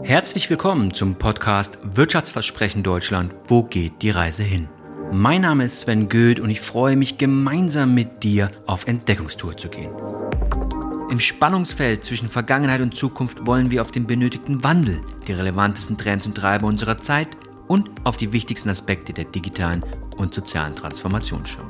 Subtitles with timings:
[0.00, 3.34] Herzlich willkommen zum Podcast Wirtschaftsversprechen Deutschland.
[3.46, 4.68] Wo geht die Reise hin?
[5.12, 9.68] Mein Name ist Sven Goeth und ich freue mich gemeinsam mit dir auf Entdeckungstour zu
[9.68, 9.92] gehen.
[11.10, 16.26] Im Spannungsfeld zwischen Vergangenheit und Zukunft wollen wir auf den benötigten Wandel, die relevantesten Trends
[16.26, 17.28] und Treiber unserer Zeit
[17.68, 19.84] und auf die wichtigsten Aspekte der digitalen
[20.16, 21.66] und sozialen Transformation schauen.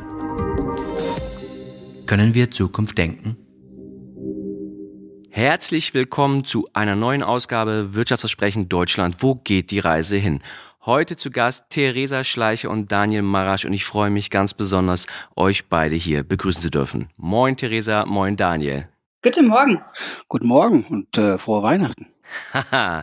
[2.07, 3.37] Können wir Zukunft denken?
[5.35, 9.17] Herzlich willkommen zu einer neuen Ausgabe Wirtschaftsversprechen Deutschland.
[9.21, 10.43] Wo geht die Reise hin?
[10.85, 15.71] Heute zu Gast Theresa Schleicher und Daniel Marasch und ich freue mich ganz besonders, euch
[15.71, 17.09] beide hier begrüßen zu dürfen.
[17.17, 18.89] Moin Theresa, moin Daniel.
[19.23, 19.81] Guten Morgen.
[20.29, 22.09] Guten Morgen und äh, frohe Weihnachten.
[22.53, 23.03] Haha,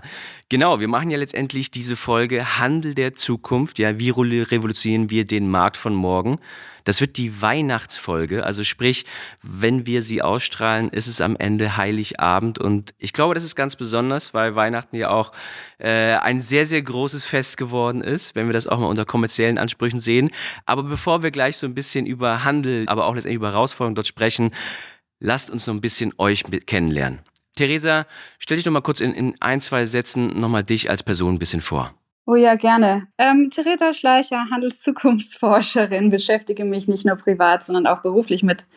[0.50, 3.80] genau, wir machen ja letztendlich diese Folge Handel der Zukunft.
[3.80, 6.38] Ja, wie revolutionieren wir den Markt von morgen?
[6.84, 9.06] Das wird die Weihnachtsfolge, also sprich,
[9.44, 13.76] wenn wir sie ausstrahlen, ist es am Ende Heiligabend und ich glaube, das ist ganz
[13.76, 15.32] besonders, weil Weihnachten ja auch
[15.78, 19.58] äh, ein sehr, sehr großes Fest geworden ist, wenn wir das auch mal unter kommerziellen
[19.58, 20.30] Ansprüchen sehen.
[20.66, 24.08] Aber bevor wir gleich so ein bisschen über Handel, aber auch letztendlich über Herausforderungen dort
[24.08, 24.52] sprechen,
[25.20, 27.20] lasst uns noch ein bisschen euch kennenlernen.
[27.56, 28.06] Theresa,
[28.38, 31.40] stell dich doch mal kurz in, in ein, zwei Sätzen nochmal dich als Person ein
[31.40, 31.94] bisschen vor.
[32.32, 33.08] Oh ja, gerne.
[33.18, 38.68] Ähm, Theresa Schleicher, Handelszukunftsforscherin, beschäftige mich nicht nur privat, sondern auch beruflich mit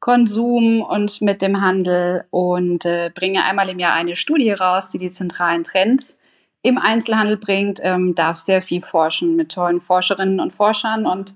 [0.00, 4.96] Konsum und mit dem Handel und äh, bringe einmal im Jahr eine Studie raus, die
[4.96, 6.18] die zentralen Trends
[6.62, 11.34] im Einzelhandel bringt, ähm, darf sehr viel forschen mit tollen Forscherinnen und Forschern und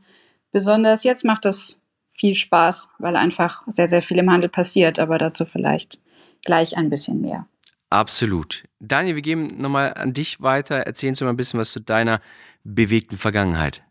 [0.52, 5.19] besonders jetzt macht es viel Spaß, weil einfach sehr, sehr viel im Handel passiert, aber
[5.19, 6.00] dazu vielleicht
[6.46, 7.46] gleich ein bisschen mehr.
[7.91, 8.64] Absolut.
[8.81, 10.77] Daniel, wir geben nochmal an dich weiter.
[10.77, 12.20] Erzählen Sie mal ein bisschen was zu deiner
[12.64, 13.83] bewegten Vergangenheit.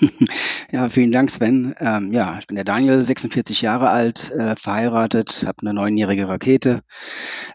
[0.72, 1.72] Ja, vielen Dank, Sven.
[1.78, 6.82] Ähm, ja, ich bin der Daniel, 46 Jahre alt, äh, verheiratet, habe eine neunjährige Rakete,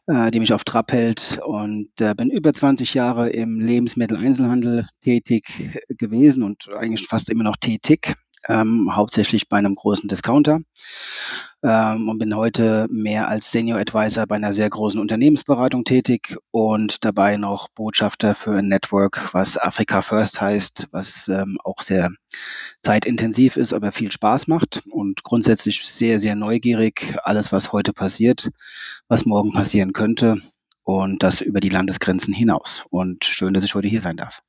[0.07, 5.83] äh, die mich auf Trab hält und äh, bin über 20 Jahre im Lebensmitteleinzelhandel tätig
[5.89, 8.15] gewesen und eigentlich fast immer noch tätig,
[8.47, 10.59] ähm, hauptsächlich bei einem großen Discounter
[11.63, 17.03] ähm, und bin heute mehr als Senior Advisor bei einer sehr großen Unternehmensberatung tätig und
[17.03, 22.11] dabei noch Botschafter für ein Network, was Africa First heißt, was ähm, auch sehr
[22.83, 28.49] zeitintensiv ist, aber viel Spaß macht und grundsätzlich sehr, sehr neugierig, alles, was heute passiert,
[29.07, 30.37] was morgen passieren könnte
[30.83, 32.85] und das über die Landesgrenzen hinaus.
[32.89, 34.41] Und schön, dass ich heute hier sein darf.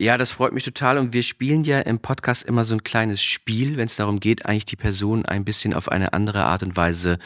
[0.00, 0.96] Ja, das freut mich total.
[0.96, 4.46] Und wir spielen ja im Podcast immer so ein kleines Spiel, wenn es darum geht,
[4.46, 7.18] eigentlich die Person ein bisschen auf eine andere Art und Weise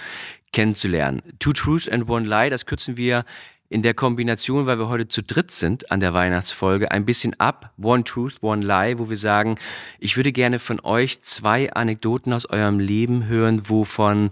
[0.53, 1.21] kennenzulernen.
[1.39, 3.27] Two Truths and One Lie, das kürzen wir
[3.69, 7.75] in der Kombination, weil wir heute zu dritt sind an der Weihnachtsfolge, ein bisschen ab.
[7.77, 9.57] One Truth, One Lie, wo wir sagen,
[9.99, 14.31] ich würde gerne von euch zwei Anekdoten aus eurem Leben hören, wovon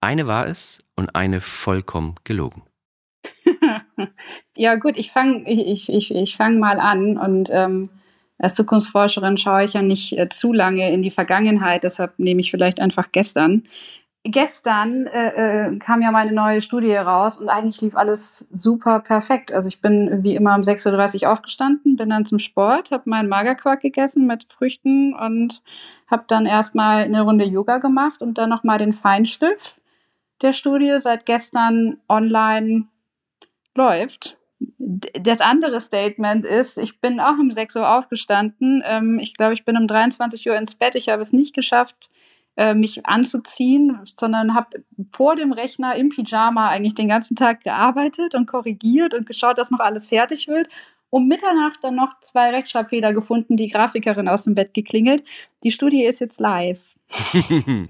[0.00, 2.62] eine wahr ist und eine vollkommen gelogen.
[4.56, 7.90] Ja, gut, ich fange ich, ich, ich fang mal an und ähm,
[8.38, 12.50] als Zukunftsforscherin schaue ich ja nicht äh, zu lange in die Vergangenheit, deshalb nehme ich
[12.50, 13.64] vielleicht einfach gestern.
[14.22, 19.50] Gestern äh, äh, kam ja meine neue Studie raus und eigentlich lief alles super perfekt.
[19.50, 23.30] Also ich bin wie immer um 6.30 Uhr aufgestanden, bin dann zum Sport, habe meinen
[23.30, 25.62] Magerquark gegessen mit Früchten und
[26.06, 29.80] habe dann erstmal eine Runde Yoga gemacht und dann nochmal den Feinschliff
[30.42, 32.88] der Studie seit gestern online
[33.74, 34.36] läuft.
[34.58, 38.82] Das andere Statement ist, ich bin auch um 6 Uhr aufgestanden.
[38.84, 40.94] Ähm, ich glaube, ich bin um 23 Uhr ins Bett.
[40.94, 42.10] Ich habe es nicht geschafft,
[42.56, 48.34] äh, mich anzuziehen, sondern habe vor dem Rechner im Pyjama eigentlich den ganzen Tag gearbeitet
[48.34, 50.68] und korrigiert und geschaut, dass noch alles fertig wird.
[51.08, 55.24] Um Mitternacht dann noch zwei Rechtschreibfehler gefunden, die Grafikerin aus dem Bett geklingelt.
[55.64, 56.80] Die Studie ist jetzt live.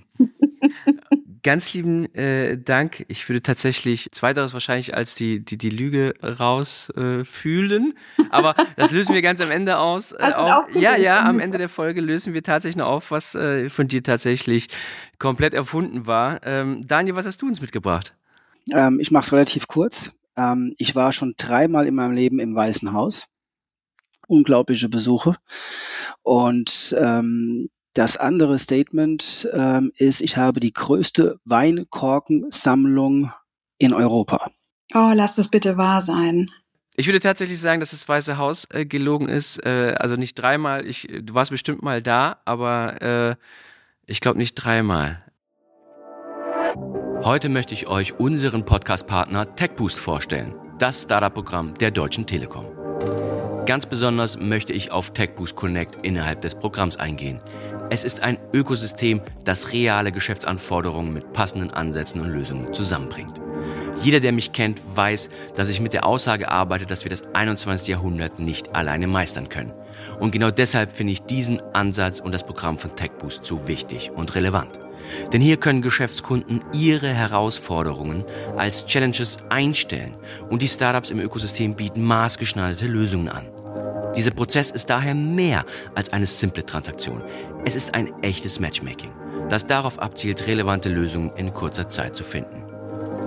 [1.43, 3.07] Ganz lieben äh, Dank.
[3.09, 7.95] Ich würde tatsächlich zweiteres wahrscheinlich als die, die, die Lüge rausfühlen.
[8.19, 10.13] Äh, Aber das lösen wir ganz am Ende aus.
[10.13, 10.75] Äh, auf.
[10.75, 14.03] Ja, ja, am Ende der Folge lösen wir tatsächlich noch auf, was äh, von dir
[14.03, 14.69] tatsächlich
[15.19, 16.41] komplett erfunden war.
[16.45, 18.15] Ähm, Daniel, was hast du uns mitgebracht?
[18.73, 20.13] Ähm, ich mache es relativ kurz.
[20.37, 23.29] Ähm, ich war schon dreimal in meinem Leben im Weißen Haus.
[24.27, 25.37] Unglaubliche Besuche.
[26.23, 33.33] Und ähm, das andere Statement ähm, ist, ich habe die größte Weinkorkensammlung
[33.79, 34.51] in Europa.
[34.95, 36.51] Oh, lass das bitte wahr sein.
[36.97, 39.65] Ich würde tatsächlich sagen, dass das Weiße Haus äh, gelogen ist.
[39.65, 40.87] Äh, also nicht dreimal.
[40.87, 43.37] Ich, du warst bestimmt mal da, aber äh,
[44.07, 45.25] ich glaube nicht dreimal.
[47.23, 50.55] Heute möchte ich euch unseren Podcast-Partner TechBoost vorstellen.
[50.79, 52.67] Das Startup-Programm der Deutschen Telekom.
[53.67, 57.41] Ganz besonders möchte ich auf TechBoost Connect innerhalb des Programms eingehen.
[57.93, 63.41] Es ist ein Ökosystem, das reale Geschäftsanforderungen mit passenden Ansätzen und Lösungen zusammenbringt.
[64.05, 67.89] Jeder, der mich kennt, weiß, dass ich mit der Aussage arbeite, dass wir das 21.
[67.89, 69.73] Jahrhundert nicht alleine meistern können.
[70.21, 74.37] Und genau deshalb finde ich diesen Ansatz und das Programm von TechBoost so wichtig und
[74.37, 74.79] relevant.
[75.33, 78.25] Denn hier können Geschäftskunden ihre Herausforderungen
[78.57, 80.15] als Challenges einstellen
[80.49, 83.49] und die Startups im Ökosystem bieten maßgeschneiderte Lösungen an.
[84.21, 85.65] Dieser Prozess ist daher mehr
[85.95, 87.25] als eine simple Transaktion.
[87.65, 89.11] Es ist ein echtes Matchmaking,
[89.49, 92.63] das darauf abzielt, relevante Lösungen in kurzer Zeit zu finden.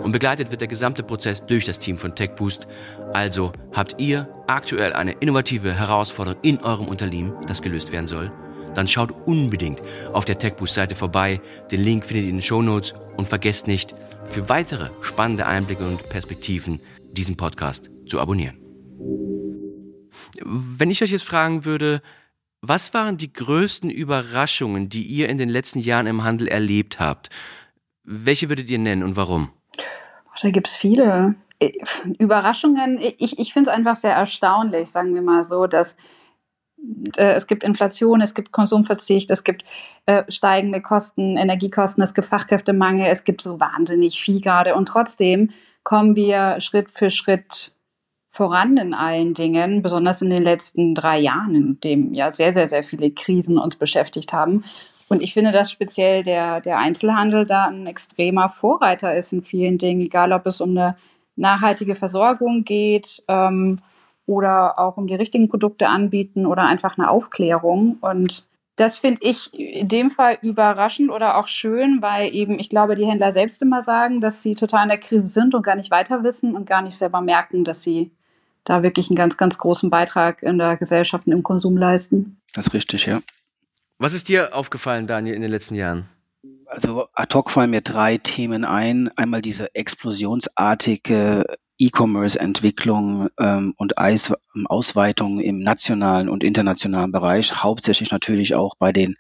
[0.04, 2.68] Und begleitet wird der gesamte Prozess durch das Team von TechBoost.
[3.12, 8.32] Also habt ihr aktuell eine innovative Herausforderung in eurem Unternehmen, das gelöst werden soll?
[8.76, 9.82] Dann schaut unbedingt
[10.12, 11.42] auf der TechBoost-Seite vorbei.
[11.72, 13.96] Den Link findet ihr in den Show Notes und vergesst nicht,
[14.28, 18.60] für weitere spannende Einblicke und Perspektiven diesen Podcast zu abonnieren.
[20.42, 22.02] Wenn ich euch jetzt fragen würde,
[22.62, 27.30] was waren die größten Überraschungen, die ihr in den letzten Jahren im Handel erlebt habt?
[28.04, 29.50] Welche würdet ihr nennen und warum?
[30.42, 31.36] Da gibt es viele.
[31.60, 31.72] Äh,
[32.20, 35.98] Überraschungen, ich, ich finde es einfach sehr erstaunlich, sagen wir mal so, dass
[37.18, 39.64] äh, es gibt Inflation, es gibt Konsumverzicht, es gibt
[40.06, 44.76] äh, steigende Kosten, Energiekosten, es gibt Fachkräftemangel, es gibt so wahnsinnig viel gerade.
[44.76, 45.52] Und trotzdem
[45.84, 47.73] kommen wir Schritt für Schritt
[48.34, 52.68] voran in allen Dingen, besonders in den letzten drei Jahren, in dem ja sehr, sehr,
[52.68, 54.64] sehr viele Krisen uns beschäftigt haben.
[55.08, 59.78] Und ich finde, dass speziell der, der Einzelhandel da ein extremer Vorreiter ist in vielen
[59.78, 60.98] Dingen, egal ob es um eine
[61.36, 63.80] nachhaltige Versorgung geht ähm,
[64.26, 67.98] oder auch um die richtigen Produkte anbieten oder einfach eine Aufklärung.
[68.02, 68.48] Und
[68.78, 73.06] das finde ich in dem Fall überraschend oder auch schön, weil eben, ich glaube, die
[73.06, 76.24] Händler selbst immer sagen, dass sie total in der Krise sind und gar nicht weiter
[76.24, 78.10] wissen und gar nicht selber merken, dass sie
[78.64, 82.42] da wirklich einen ganz, ganz großen Beitrag in der Gesellschaft und im Konsum leisten.
[82.54, 83.22] Das ist richtig, ja.
[83.98, 86.10] Was ist dir aufgefallen, Daniel, in den letzten Jahren?
[86.66, 89.10] Also ad hoc fallen mir drei Themen ein.
[89.16, 91.46] Einmal diese explosionsartige
[91.78, 94.34] E-Commerce-Entwicklung ähm, und Eis
[94.66, 99.16] Ausweitung im nationalen und internationalen Bereich, hauptsächlich natürlich auch bei den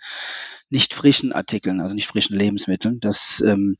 [0.69, 3.00] nicht frischen Artikeln, also nicht frischen Lebensmitteln.
[3.00, 3.78] Das ähm,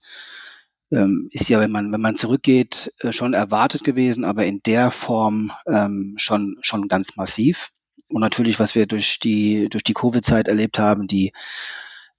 [0.94, 4.92] ähm, ist ja, wenn man, wenn man zurückgeht, äh, schon erwartet gewesen, aber in der
[4.92, 7.70] Form ähm, schon, schon ganz massiv.
[8.10, 11.34] Und natürlich, was wir durch die, durch die Covid-Zeit erlebt haben, die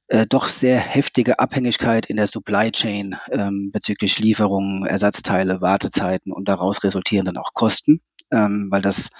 [0.08, 6.48] äh, doch sehr heftige Abhängigkeit in der Supply Chain ähm, bezüglich Lieferungen, Ersatzteile, Wartezeiten und
[6.48, 8.00] daraus resultierenden auch Kosten,
[8.32, 9.10] ähm, weil das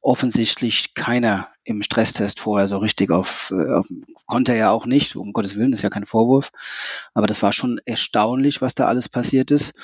[0.00, 3.86] offensichtlich keiner im Stresstest vorher so richtig auf, äh, auf
[4.32, 6.52] konnte er ja auch nicht, um Gottes Willen, ist ja kein Vorwurf,
[7.12, 9.74] aber das war schon erstaunlich, was da alles passiert ist.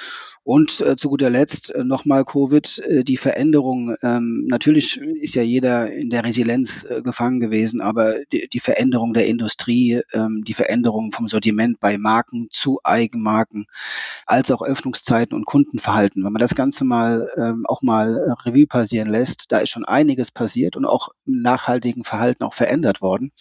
[0.43, 3.95] Und äh, zu guter Letzt äh, nochmal Covid, äh, die Veränderung.
[4.03, 9.13] Ähm, natürlich ist ja jeder in der Resilienz äh, gefangen gewesen, aber die, die Veränderung
[9.13, 13.67] der Industrie, ähm, die Veränderung vom Sortiment bei Marken zu Eigenmarken,
[14.25, 16.25] als auch Öffnungszeiten und Kundenverhalten.
[16.25, 20.31] Wenn man das Ganze mal ähm, auch mal Revue passieren lässt, da ist schon einiges
[20.31, 23.33] passiert und auch im nachhaltigen Verhalten auch verändert worden.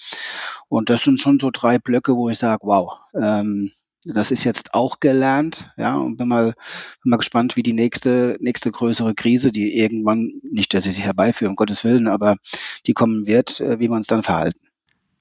[0.67, 3.71] Und das sind schon so drei Blöcke, wo ich sage, wow, ähm,
[4.05, 6.53] das ist jetzt auch gelernt, ja, und bin mal,
[7.03, 11.03] bin mal gespannt, wie die nächste, nächste größere Krise, die irgendwann, nicht, dass sie sich
[11.03, 12.37] herbeiführen, um Gottes Willen, aber
[12.85, 14.59] die kommen wird, äh, wie wir uns dann verhalten.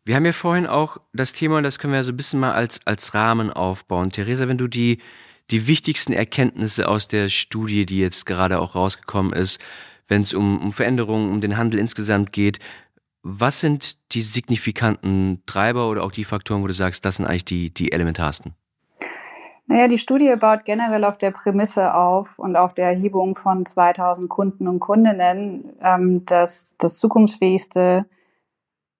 [0.04, 2.78] Wir haben ja vorhin auch das Thema, das können wir so ein bisschen mal als,
[2.84, 4.10] als Rahmen aufbauen.
[4.10, 4.98] Theresa, wenn du die,
[5.50, 9.60] die wichtigsten Erkenntnisse aus der Studie, die jetzt gerade auch rausgekommen ist,
[10.08, 12.58] wenn es um, um Veränderungen, um den Handel insgesamt geht,
[13.28, 17.44] was sind die signifikanten Treiber oder auch die Faktoren, wo du sagst, das sind eigentlich
[17.44, 18.54] die, die elementarsten?
[19.66, 24.28] Naja, die Studie baut generell auf der Prämisse auf und auf der Erhebung von 2000
[24.28, 28.06] Kunden und Kundinnen, ähm, dass das zukunftsfähigste,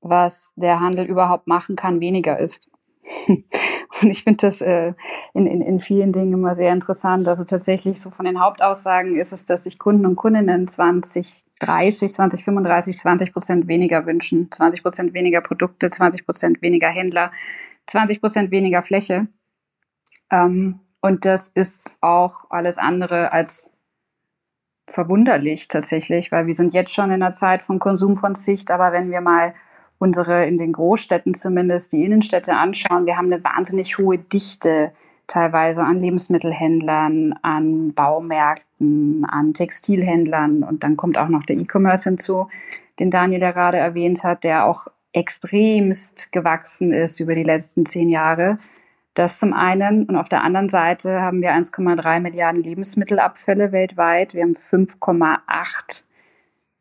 [0.01, 2.69] was der Handel überhaupt machen kann, weniger ist.
[3.29, 4.95] und ich finde das äh,
[5.35, 7.29] in, in, in vielen Dingen immer sehr interessant.
[7.29, 12.99] Also tatsächlich so von den Hauptaussagen ist es, dass sich Kunden und Kundinnen 2030, 2035,
[12.99, 14.51] 20 Prozent weniger wünschen.
[14.51, 17.31] 20 Prozent weniger Produkte, 20 Prozent weniger Händler,
[17.87, 19.29] 20 Prozent weniger Fläche.
[20.31, 23.73] Ähm, und das ist auch alles andere als
[24.89, 28.93] verwunderlich tatsächlich, weil wir sind jetzt schon in einer Zeit von Konsum von Sicht, aber
[28.93, 29.55] wenn wir mal
[29.99, 34.93] unsere in den Großstädten zumindest die Innenstädte anschauen, wir haben eine wahnsinnig hohe Dichte
[35.27, 42.49] teilweise an Lebensmittelhändlern, an Baumärkten, an Textilhändlern und dann kommt auch noch der E-Commerce hinzu,
[43.01, 48.09] den Daniel ja gerade erwähnt hat, der auch extremst gewachsen ist über die letzten zehn
[48.09, 48.59] Jahre.
[49.15, 50.05] Das zum einen.
[50.05, 54.35] Und auf der anderen Seite haben wir 1,3 Milliarden Lebensmittelabfälle weltweit.
[54.35, 56.05] Wir haben 5,8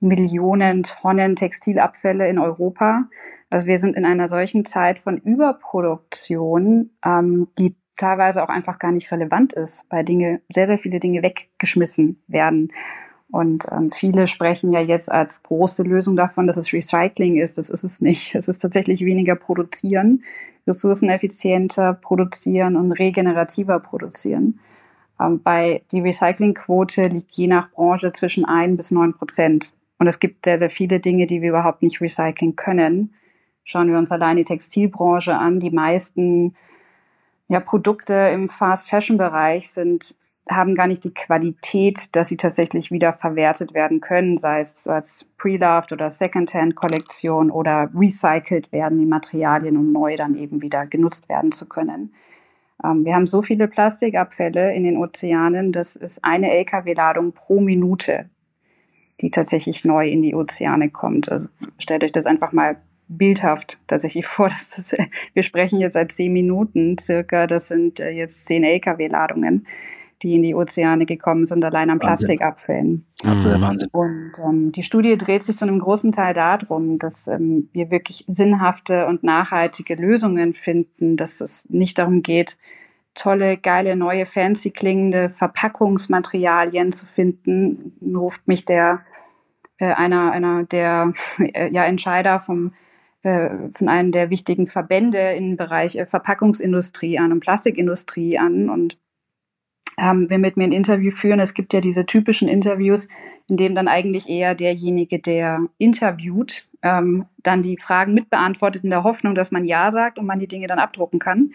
[0.05, 3.07] Millionen Tonnen Textilabfälle in Europa.
[3.49, 8.91] Also wir sind in einer solchen Zeit von Überproduktion, ähm, die teilweise auch einfach gar
[8.91, 12.71] nicht relevant ist, weil Dinge, sehr, sehr viele Dinge weggeschmissen werden.
[13.31, 17.57] Und ähm, viele sprechen ja jetzt als große Lösung davon, dass es Recycling ist.
[17.57, 18.35] Das ist es nicht.
[18.35, 20.23] Es ist tatsächlich weniger produzieren,
[20.67, 24.59] ressourceneffizienter produzieren und regenerativer produzieren.
[25.19, 29.73] Ähm, bei die Recyclingquote liegt je nach Branche zwischen ein bis neun Prozent.
[29.97, 33.13] Und es gibt sehr, sehr viele Dinge, die wir überhaupt nicht recyceln können.
[33.63, 35.59] Schauen wir uns allein die Textilbranche an.
[35.59, 36.55] Die meisten
[37.47, 40.15] ja, Produkte im Fast-Fashion-Bereich sind
[40.49, 45.27] haben gar nicht die Qualität, dass sie tatsächlich wieder verwertet werden können, sei es als
[45.37, 51.51] Pre-Loved oder Secondhand-Kollektion oder recycelt werden die Materialien, um neu dann eben wieder genutzt werden
[51.51, 52.13] zu können.
[52.83, 58.29] Ähm, wir haben so viele Plastikabfälle in den Ozeanen, das ist eine Lkw-Ladung pro Minute,
[59.21, 61.31] die tatsächlich neu in die Ozeane kommt.
[61.31, 64.47] Also stellt euch das einfach mal bildhaft tatsächlich vor.
[64.47, 64.95] Ist,
[65.33, 69.65] wir sprechen jetzt seit zehn Minuten circa, das sind äh, jetzt zehn Lkw-Ladungen
[70.21, 73.05] die in die Ozeane gekommen sind, allein an Plastikabfällen.
[73.23, 73.89] Absoluter Wahnsinn.
[73.91, 78.23] Und ähm, die Studie dreht sich zu einem großen Teil darum, dass ähm, wir wirklich
[78.27, 82.57] sinnhafte und nachhaltige Lösungen finden, dass es nicht darum geht,
[83.15, 89.01] tolle, geile, neue, fancy klingende Verpackungsmaterialien zu finden, ruft mich der
[89.79, 92.73] äh, einer, einer der äh, ja, Entscheider vom
[93.23, 98.99] äh, von einem der wichtigen Verbände im Bereich äh, Verpackungsindustrie an und Plastikindustrie an und
[99.97, 101.39] ähm, will mit mir ein Interview führen.
[101.39, 103.07] Es gibt ja diese typischen Interviews,
[103.49, 109.03] in dem dann eigentlich eher derjenige, der interviewt, ähm, dann die Fragen mitbeantwortet in der
[109.03, 111.53] Hoffnung, dass man Ja sagt und man die Dinge dann abdrucken kann.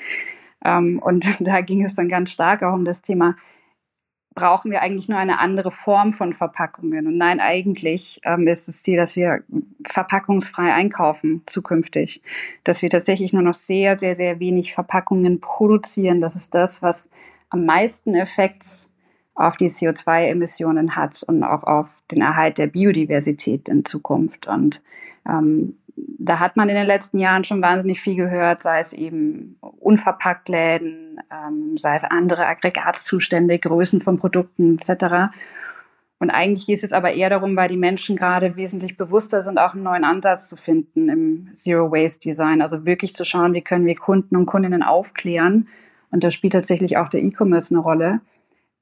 [0.64, 3.36] Ähm, und da ging es dann ganz stark auch um das Thema,
[4.34, 7.06] brauchen wir eigentlich nur eine andere Form von Verpackungen?
[7.06, 9.42] Und nein, eigentlich ähm, ist das Ziel, dass wir
[9.86, 12.22] verpackungsfrei einkaufen zukünftig,
[12.64, 16.20] dass wir tatsächlich nur noch sehr, sehr, sehr wenig Verpackungen produzieren.
[16.20, 17.10] Das ist das, was
[17.50, 18.88] am meisten Effekt
[19.34, 24.46] auf die CO2-Emissionen hat und auch auf den Erhalt der Biodiversität in Zukunft.
[24.46, 24.82] Und
[25.28, 25.76] ähm,
[26.18, 30.48] da hat man in den letzten Jahren schon wahnsinnig viel gehört, sei es eben unverpackt
[30.48, 35.32] Läden, ähm, sei es andere Aggregatzustände, Größen von Produkten etc.
[36.18, 39.58] Und eigentlich geht es jetzt aber eher darum, weil die Menschen gerade wesentlich bewusster sind,
[39.58, 42.60] auch einen neuen Ansatz zu finden im Zero Waste Design.
[42.60, 45.68] Also wirklich zu schauen, wie können wir Kunden und Kundinnen aufklären,
[46.10, 48.20] und da spielt tatsächlich auch der E-Commerce eine Rolle,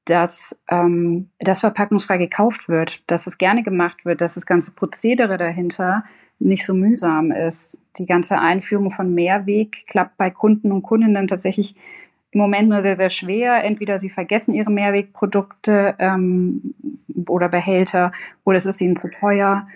[0.05, 5.37] dass ähm, das verpackungsfrei gekauft wird, dass es gerne gemacht wird, dass das ganze Prozedere
[5.37, 6.03] dahinter
[6.39, 7.81] nicht so mühsam ist.
[7.97, 11.75] Die ganze Einführung von Mehrweg klappt bei Kunden und Kundinnen tatsächlich
[12.31, 13.63] im Moment nur sehr, sehr schwer.
[13.63, 16.63] Entweder sie vergessen ihre Mehrwegprodukte ähm,
[17.27, 18.11] oder Behälter
[18.43, 19.67] oder es ist ihnen zu teuer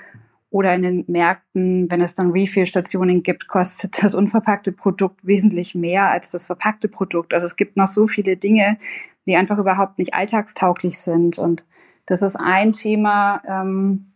[0.50, 6.12] oder in den Märkten, wenn es dann Refill-Stationen gibt, kostet das unverpackte Produkt wesentlich mehr
[6.12, 7.34] als das verpackte Produkt.
[7.34, 8.78] Also es gibt noch so viele Dinge,
[9.26, 11.40] die einfach überhaupt nicht alltagstauglich sind.
[11.40, 11.66] Und
[12.06, 14.13] das ist ein Thema, ähm,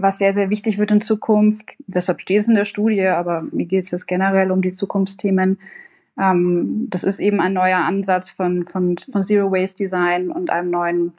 [0.00, 1.74] was sehr, sehr wichtig wird in Zukunft.
[1.86, 5.58] Deshalb steht es in der Studie, aber mir geht es jetzt generell um die Zukunftsthemen.
[6.18, 10.70] Ähm, das ist eben ein neuer Ansatz von, von, von Zero Waste Design und einem
[10.70, 11.12] neuen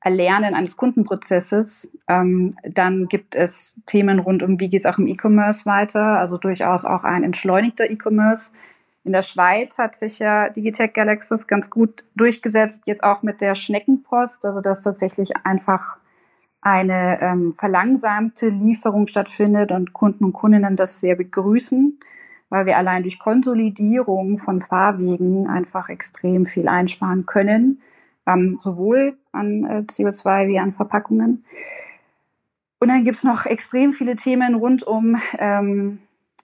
[0.00, 1.96] Erlernen eines Kundenprozesses.
[2.08, 6.38] Ähm, dann gibt es Themen rund um, wie geht es auch im E-Commerce weiter, also
[6.38, 8.52] durchaus auch ein entschleunigter E-Commerce.
[9.04, 13.54] In der Schweiz hat sich ja Digitech Galaxis ganz gut durchgesetzt, jetzt auch mit der
[13.54, 15.96] Schneckenpost, also dass tatsächlich einfach
[16.66, 21.98] eine ähm, verlangsamte Lieferung stattfindet und Kunden und Kundinnen das sehr begrüßen,
[22.48, 27.80] weil wir allein durch Konsolidierung von Fahrwegen einfach extrem viel einsparen können
[28.26, 31.44] ähm, sowohl an äh, CO2 wie an Verpackungen.
[32.80, 36.00] Und dann gibt es noch extrem viele Themen rund um ähm,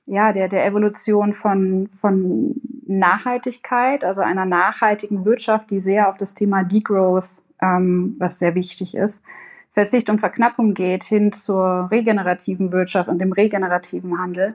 [0.06, 2.54] ja, der, der Evolution von, von
[2.86, 8.94] Nachhaltigkeit, also einer nachhaltigen Wirtschaft, die sehr auf das Thema Degrowth, ähm, was sehr wichtig
[8.94, 9.24] ist,
[9.72, 14.54] Verzicht und Verknappung geht, hin zur regenerativen Wirtschaft und dem regenerativen Handel,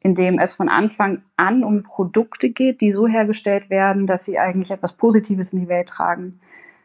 [0.00, 4.38] in dem es von Anfang an um Produkte geht, die so hergestellt werden, dass sie
[4.38, 6.40] eigentlich etwas Positives in die Welt tragen.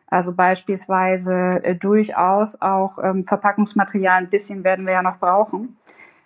[0.08, 5.78] Also beispielsweise äh, durchaus auch ähm, Verpackungsmaterial, ein bisschen werden wir ja noch brauchen,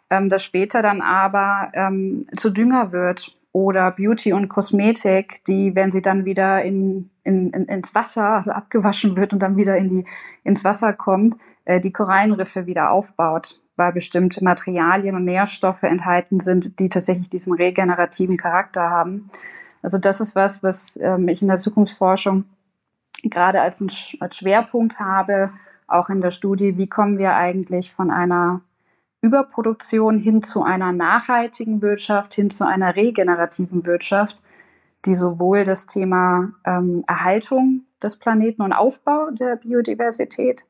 [0.09, 5.91] ähm, das später dann aber ähm, zu Dünger wird oder Beauty und Kosmetik, die, wenn
[5.91, 9.89] sie dann wieder in, in, in, ins Wasser, also abgewaschen wird und dann wieder in
[9.89, 10.05] die,
[10.43, 16.79] ins Wasser kommt, äh, die Korallenriffe wieder aufbaut, weil bestimmte Materialien und Nährstoffe enthalten sind,
[16.79, 19.27] die tatsächlich diesen regenerativen Charakter haben.
[19.81, 22.45] Also das ist was, was ähm, ich in der Zukunftsforschung
[23.23, 25.51] gerade als, ein, als Schwerpunkt habe,
[25.87, 28.61] auch in der Studie, wie kommen wir eigentlich von einer
[29.21, 34.41] Überproduktion hin zu einer nachhaltigen Wirtschaft, hin zu einer regenerativen Wirtschaft,
[35.05, 40.65] die sowohl das Thema ähm, Erhaltung des Planeten und Aufbau der Biodiversität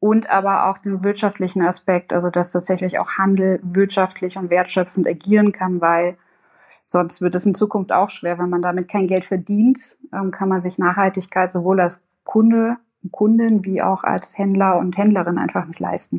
[0.00, 5.52] und aber auch den wirtschaftlichen Aspekt, also dass tatsächlich auch Handel wirtschaftlich und wertschöpfend agieren
[5.52, 6.16] kann, weil
[6.84, 10.48] sonst wird es in Zukunft auch schwer, wenn man damit kein Geld verdient, ähm, kann
[10.48, 12.76] man sich Nachhaltigkeit sowohl als Kunde,
[13.10, 16.18] Kundin wie auch als Händler und Händlerin einfach nicht leisten.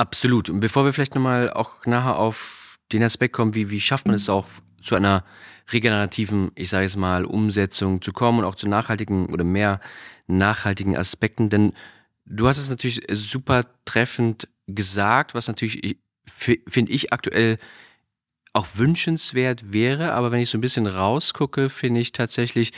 [0.00, 0.48] Absolut.
[0.48, 4.14] Und bevor wir vielleicht nochmal auch nachher auf den Aspekt kommen, wie, wie schafft man
[4.14, 4.46] es auch
[4.80, 5.24] zu einer
[5.70, 9.80] regenerativen, ich sage es mal, Umsetzung zu kommen und auch zu nachhaltigen oder mehr
[10.26, 11.74] nachhaltigen Aspekten, denn
[12.32, 17.58] Du hast es natürlich super treffend gesagt, was natürlich, finde ich, aktuell
[18.52, 20.12] auch wünschenswert wäre.
[20.12, 22.72] Aber wenn ich so ein bisschen rausgucke, finde ich tatsächlich,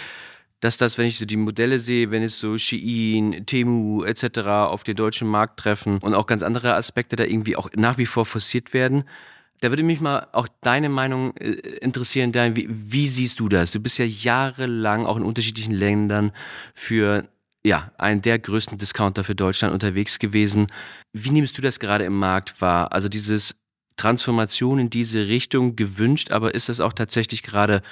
[0.62, 4.38] dass das, wenn ich so die Modelle sehe, wenn es so Shein, Temu etc.
[4.47, 8.07] auf den deutschen Markt treffen und auch ganz andere Aspekte da irgendwie auch nach wie
[8.07, 9.02] vor forciert werden,
[9.61, 11.50] da würde mich mal auch deine Meinung äh,
[11.81, 13.73] interessieren, Dan, wie, wie siehst du das?
[13.73, 16.31] Du bist ja jahrelang auch in unterschiedlichen Ländern
[16.75, 17.28] für
[17.64, 20.69] ja, einen der größten Discounter für Deutschland unterwegs gewesen.
[21.12, 22.92] Wie nimmst du das gerade im Markt wahr?
[22.92, 23.57] Also dieses
[23.97, 27.83] Transformation in diese Richtung gewünscht, aber ist das auch tatsächlich gerade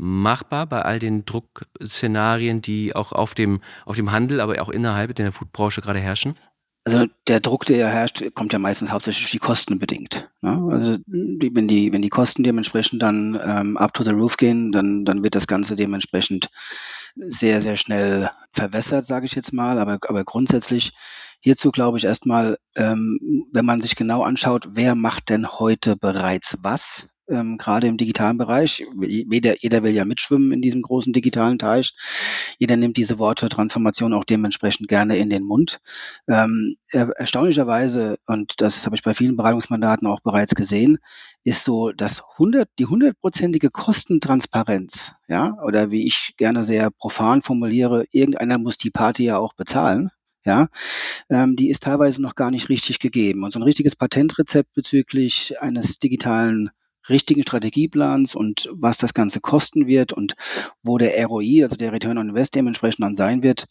[0.00, 5.14] machbar bei all den Druckszenarien, die auch auf dem, auf dem Handel, aber auch innerhalb
[5.14, 6.36] der Foodbranche gerade herrschen?
[6.84, 10.30] Also der Druck, der ja herrscht, kommt ja meistens hauptsächlich die Kosten bedingt.
[10.40, 10.68] Ne?
[10.70, 15.04] Also wenn die, wenn die Kosten dementsprechend dann ähm, up to the roof gehen, dann,
[15.04, 16.48] dann wird das Ganze dementsprechend
[17.14, 19.78] sehr, sehr schnell verwässert, sage ich jetzt mal.
[19.78, 20.92] Aber, aber grundsätzlich
[21.40, 26.56] hierzu glaube ich erstmal, ähm, wenn man sich genau anschaut, wer macht denn heute bereits
[26.62, 27.08] was?
[27.30, 28.84] Ähm, gerade im digitalen Bereich.
[29.00, 31.94] Jeder, jeder will ja mitschwimmen in diesem großen digitalen Teich.
[32.58, 35.80] Jeder nimmt diese Worte Transformation auch dementsprechend gerne in den Mund.
[36.28, 40.98] Ähm, er, erstaunlicherweise, und das habe ich bei vielen Beratungsmandaten auch bereits gesehen,
[41.44, 48.04] ist so, dass 100, die hundertprozentige Kostentransparenz, ja, oder wie ich gerne sehr profan formuliere,
[48.10, 50.10] irgendeiner muss die Party ja auch bezahlen
[50.44, 50.68] ja,
[51.28, 53.44] ähm, die ist teilweise noch gar nicht richtig gegeben.
[53.44, 56.70] Und so ein richtiges Patentrezept bezüglich eines digitalen
[57.08, 60.34] richtigen Strategieplans und was das Ganze kosten wird und
[60.82, 63.66] wo der ROI, also der Return on Invest dementsprechend dann sein wird,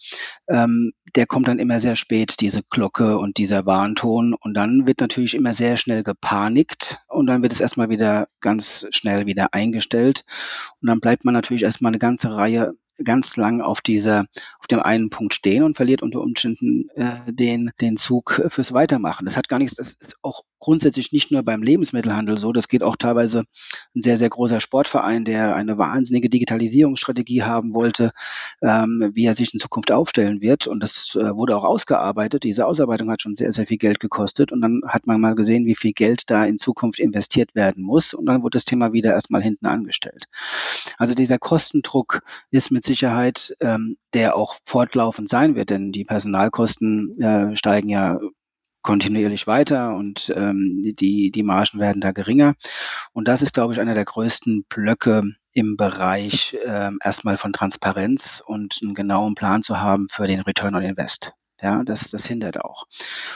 [0.47, 4.33] ähm, der kommt dann immer sehr spät, diese Glocke und dieser Warnton.
[4.33, 8.87] Und dann wird natürlich immer sehr schnell gepanikt und dann wird es erstmal wieder ganz
[8.91, 10.25] schnell wieder eingestellt.
[10.81, 14.25] Und dann bleibt man natürlich erstmal eine ganze Reihe ganz lang auf dieser,
[14.59, 19.25] auf dem einen Punkt stehen und verliert unter Umständen äh, den, den Zug fürs Weitermachen.
[19.25, 22.83] Das hat gar nichts, das ist auch grundsätzlich nicht nur beim Lebensmittelhandel so, das geht
[22.83, 23.45] auch teilweise
[23.95, 28.11] ein sehr, sehr großer Sportverein, der eine wahnsinnige Digitalisierungsstrategie haben wollte,
[28.61, 30.67] ähm, wie er sich in Zukunft aufstellen wird.
[30.67, 32.43] Und das äh, wurde auch ausgearbeitet.
[32.43, 34.51] Diese Ausarbeitung hat schon sehr, sehr viel Geld gekostet.
[34.51, 38.13] Und dann hat man mal gesehen, wie viel Geld da in Zukunft investiert werden muss.
[38.13, 40.25] Und dann wurde das Thema wieder erstmal hinten angestellt.
[40.97, 47.21] Also dieser Kostendruck ist mit Sicherheit, ähm, der auch fortlaufend sein wird, denn die Personalkosten
[47.21, 48.19] äh, steigen ja
[48.81, 52.55] kontinuierlich weiter und ähm, die, die Margen werden da geringer.
[53.13, 55.23] Und das ist, glaube ich, einer der größten Blöcke
[55.53, 60.75] im Bereich ähm, erstmal von Transparenz und einen genauen Plan zu haben für den Return
[60.75, 61.33] on Invest.
[61.61, 62.85] Ja, das, das hindert auch.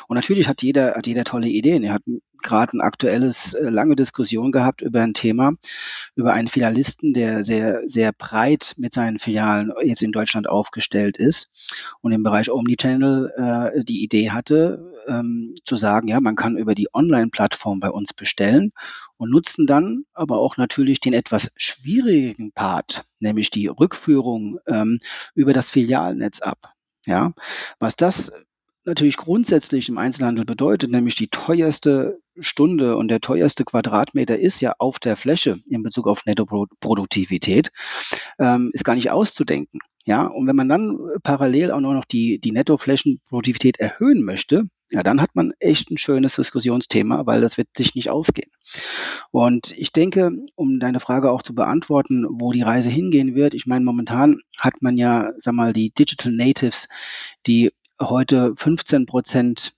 [0.07, 1.83] Und natürlich hat jeder, hat jeder tolle Ideen.
[1.83, 2.03] Er hat
[2.41, 5.53] gerade ein aktuelles, äh, lange Diskussion gehabt über ein Thema,
[6.15, 11.49] über einen Filialisten, der sehr, sehr breit mit seinen Filialen jetzt in Deutschland aufgestellt ist
[12.01, 13.31] und im Bereich Omnichannel
[13.75, 18.13] äh, die Idee hatte, ähm, zu sagen, ja, man kann über die Online-Plattform bei uns
[18.13, 18.71] bestellen
[19.17, 24.99] und nutzen dann aber auch natürlich den etwas schwierigen Part, nämlich die Rückführung ähm,
[25.33, 26.72] über das Filialnetz ab.
[27.05, 27.33] Ja,
[27.79, 28.31] was das
[28.85, 34.73] natürlich grundsätzlich im Einzelhandel bedeutet, nämlich die teuerste Stunde und der teuerste Quadratmeter ist ja
[34.77, 37.71] auf der Fläche in Bezug auf Nettoproduktivität,
[38.39, 39.79] ähm, ist gar nicht auszudenken.
[40.05, 45.21] Ja, und wenn man dann parallel auch noch die, die Nettoflächenproduktivität erhöhen möchte, ja, dann
[45.21, 48.51] hat man echt ein schönes Diskussionsthema, weil das wird sich nicht ausgehen.
[49.32, 53.65] Und ich denke, um deine Frage auch zu beantworten, wo die Reise hingehen wird, ich
[53.65, 56.88] meine, momentan hat man ja, sag mal, die Digital Natives,
[57.47, 59.73] die heute 15 Prozent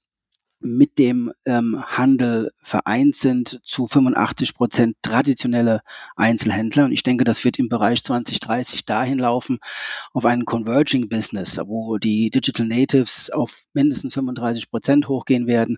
[0.66, 5.82] mit dem ähm, Handel vereint sind zu 85 Prozent traditionelle
[6.16, 6.86] Einzelhändler.
[6.86, 9.60] Und ich denke, das wird im Bereich 2030 dahin laufen
[10.14, 15.78] auf einen Converging Business, wo die Digital Natives auf mindestens 35 Prozent hochgehen werden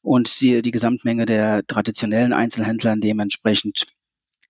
[0.00, 3.86] und die, die Gesamtmenge der traditionellen Einzelhändlern dementsprechend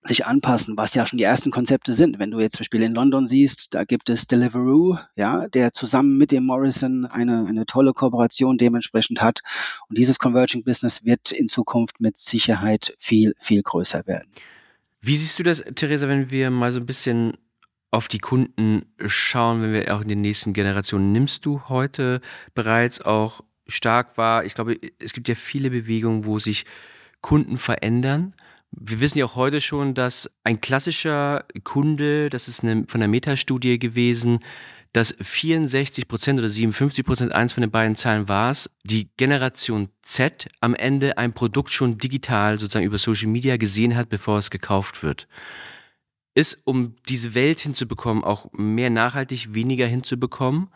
[0.03, 2.19] sich anpassen, was ja schon die ersten Konzepte sind.
[2.19, 6.17] Wenn du jetzt zum Beispiel in London siehst, da gibt es Deliveroo, ja, der zusammen
[6.17, 9.41] mit dem Morrison eine, eine tolle Kooperation dementsprechend hat.
[9.89, 14.29] Und dieses Converging Business wird in Zukunft mit Sicherheit viel, viel größer werden.
[15.01, 17.33] Wie siehst du das, Theresa, wenn wir mal so ein bisschen
[17.91, 22.21] auf die Kunden schauen, wenn wir auch in den nächsten Generationen, nimmst du heute
[22.53, 24.45] bereits auch stark wahr?
[24.45, 26.65] Ich glaube, es gibt ja viele Bewegungen, wo sich
[27.21, 28.33] Kunden verändern.
[28.81, 33.09] Wir wissen ja auch heute schon, dass ein klassischer Kunde, das ist eine, von der
[33.09, 34.39] Metastudie gewesen,
[34.93, 39.89] dass 64 Prozent oder 57 Prozent, eins von den beiden Zahlen war es, die Generation
[40.01, 44.49] Z am Ende ein Produkt schon digital sozusagen über Social Media gesehen hat, bevor es
[44.49, 45.27] gekauft wird.
[46.33, 50.69] Ist, um diese Welt hinzubekommen, auch mehr nachhaltig, weniger hinzubekommen,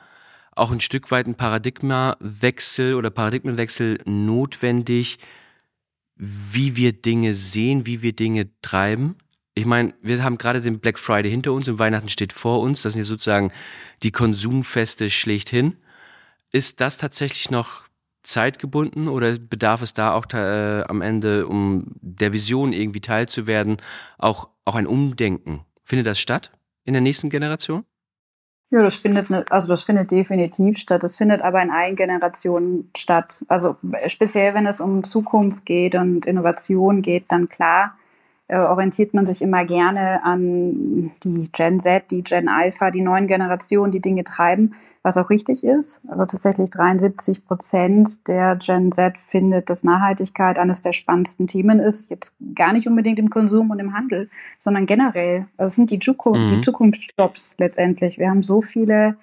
[0.55, 5.19] auch ein Stück weit ein Paradigmawechsel oder Paradigmenwechsel notwendig,
[6.25, 9.15] wie wir Dinge sehen, wie wir Dinge treiben?
[9.55, 12.81] ich meine, wir haben gerade den Black Friday hinter uns und Weihnachten steht vor uns.
[12.81, 13.51] Das sind ja sozusagen
[14.01, 15.77] die Konsumfeste schlechthin.
[16.51, 17.83] Ist das tatsächlich noch
[18.23, 23.77] zeitgebunden oder bedarf es da auch äh, am Ende, um der Vision irgendwie teilzuwerden,
[24.17, 25.65] auch, auch ein Umdenken?
[25.83, 26.51] Findet das statt
[26.83, 27.85] in der nächsten Generation?
[28.73, 31.03] Ja, das findet, ne, also das findet definitiv statt.
[31.03, 33.45] Das findet aber in allen Generationen statt.
[33.47, 33.75] Also
[34.07, 37.95] speziell, wenn es um Zukunft geht und Innovation geht, dann klar
[38.47, 43.27] äh, orientiert man sich immer gerne an die Gen Z, die Gen Alpha, die neuen
[43.27, 46.01] Generationen, die Dinge treiben, was auch richtig ist.
[46.07, 52.09] Also tatsächlich 73 Prozent der Gen Z findet, dass Nachhaltigkeit eines der spannendsten Themen ist.
[52.09, 55.45] Jetzt gar nicht unbedingt im Konsum und im Handel, sondern generell.
[55.57, 56.49] Also das sind die, Zukunft, mhm.
[56.49, 58.17] die Zukunftsjobs letztendlich.
[58.17, 59.17] Wir haben so viele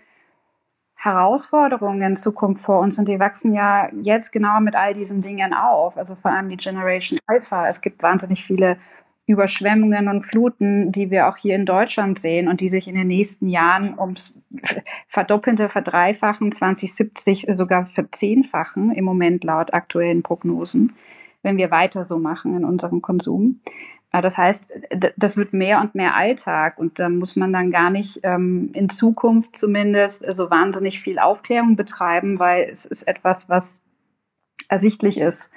[0.96, 5.54] Herausforderungen in Zukunft vor uns und die wachsen ja jetzt genau mit all diesen Dingen
[5.54, 5.96] auf.
[5.96, 7.66] Also vor allem die Generation Alpha.
[7.68, 8.76] Es gibt wahnsinnig viele
[9.30, 13.06] Überschwemmungen und Fluten, die wir auch hier in Deutschland sehen und die sich in den
[13.06, 14.34] nächsten Jahren ums
[15.06, 20.94] verdoppelte, verdreifachen, 2070 sogar verzehnfachen im Moment laut aktuellen Prognosen,
[21.42, 23.60] wenn wir weiter so machen in unserem Konsum.
[24.12, 24.66] Das heißt,
[25.16, 28.88] das wird mehr und mehr Alltag und da muss man dann gar nicht ähm, in
[28.88, 33.82] Zukunft zumindest so wahnsinnig viel Aufklärung betreiben, weil es ist etwas, was
[34.68, 35.52] ersichtlich ist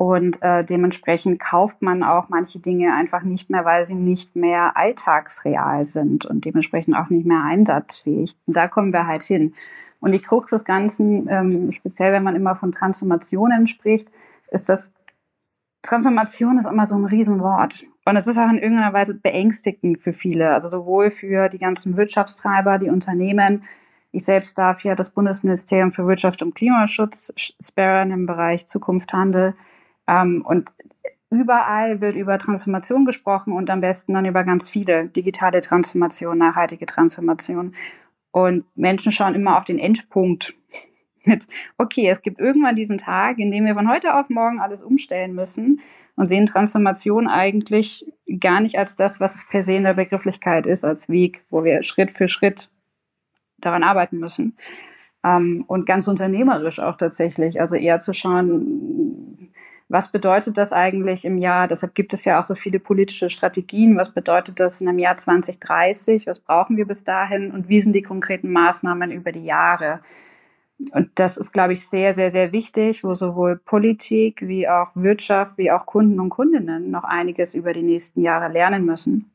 [0.00, 4.74] und äh, dementsprechend kauft man auch manche Dinge einfach nicht mehr, weil sie nicht mehr
[4.74, 8.32] alltagsreal sind und dementsprechend auch nicht mehr einsatzfähig.
[8.46, 9.52] Und da kommen wir halt hin.
[10.00, 14.10] Und die Krux des Ganzen, ähm, speziell wenn man immer von Transformationen spricht,
[14.50, 14.90] ist das,
[15.82, 17.84] Transformation ist immer so ein Riesenwort.
[18.06, 21.98] Und es ist auch in irgendeiner Weise beängstigend für viele, also sowohl für die ganzen
[21.98, 23.64] Wirtschaftstreiber, die Unternehmen.
[24.12, 29.52] Ich selbst darf ja das Bundesministerium für Wirtschaft und Klimaschutz sperren im Bereich Zukunft Handel
[30.10, 30.72] ähm, und
[31.30, 36.86] überall wird über Transformation gesprochen und am besten dann über ganz viele digitale Transformation, nachhaltige
[36.86, 37.74] Transformation.
[38.32, 40.54] Und Menschen schauen immer auf den Endpunkt
[41.24, 41.46] mit,
[41.78, 45.34] okay, es gibt irgendwann diesen Tag, in dem wir von heute auf morgen alles umstellen
[45.34, 45.80] müssen
[46.16, 50.66] und sehen Transformation eigentlich gar nicht als das, was es per se in der Begrifflichkeit
[50.66, 52.70] ist, als Weg, wo wir Schritt für Schritt
[53.58, 54.56] daran arbeiten müssen.
[55.22, 59.49] Ähm, und ganz unternehmerisch auch tatsächlich, also eher zu schauen,
[59.90, 63.96] was bedeutet das eigentlich im Jahr, deshalb gibt es ja auch so viele politische Strategien,
[63.96, 67.94] was bedeutet das in einem Jahr 2030, was brauchen wir bis dahin und wie sind
[67.94, 70.00] die konkreten Maßnahmen über die Jahre.
[70.92, 75.58] Und das ist, glaube ich, sehr, sehr, sehr wichtig, wo sowohl Politik wie auch Wirtschaft
[75.58, 79.32] wie auch Kunden und Kundinnen noch einiges über die nächsten Jahre lernen müssen.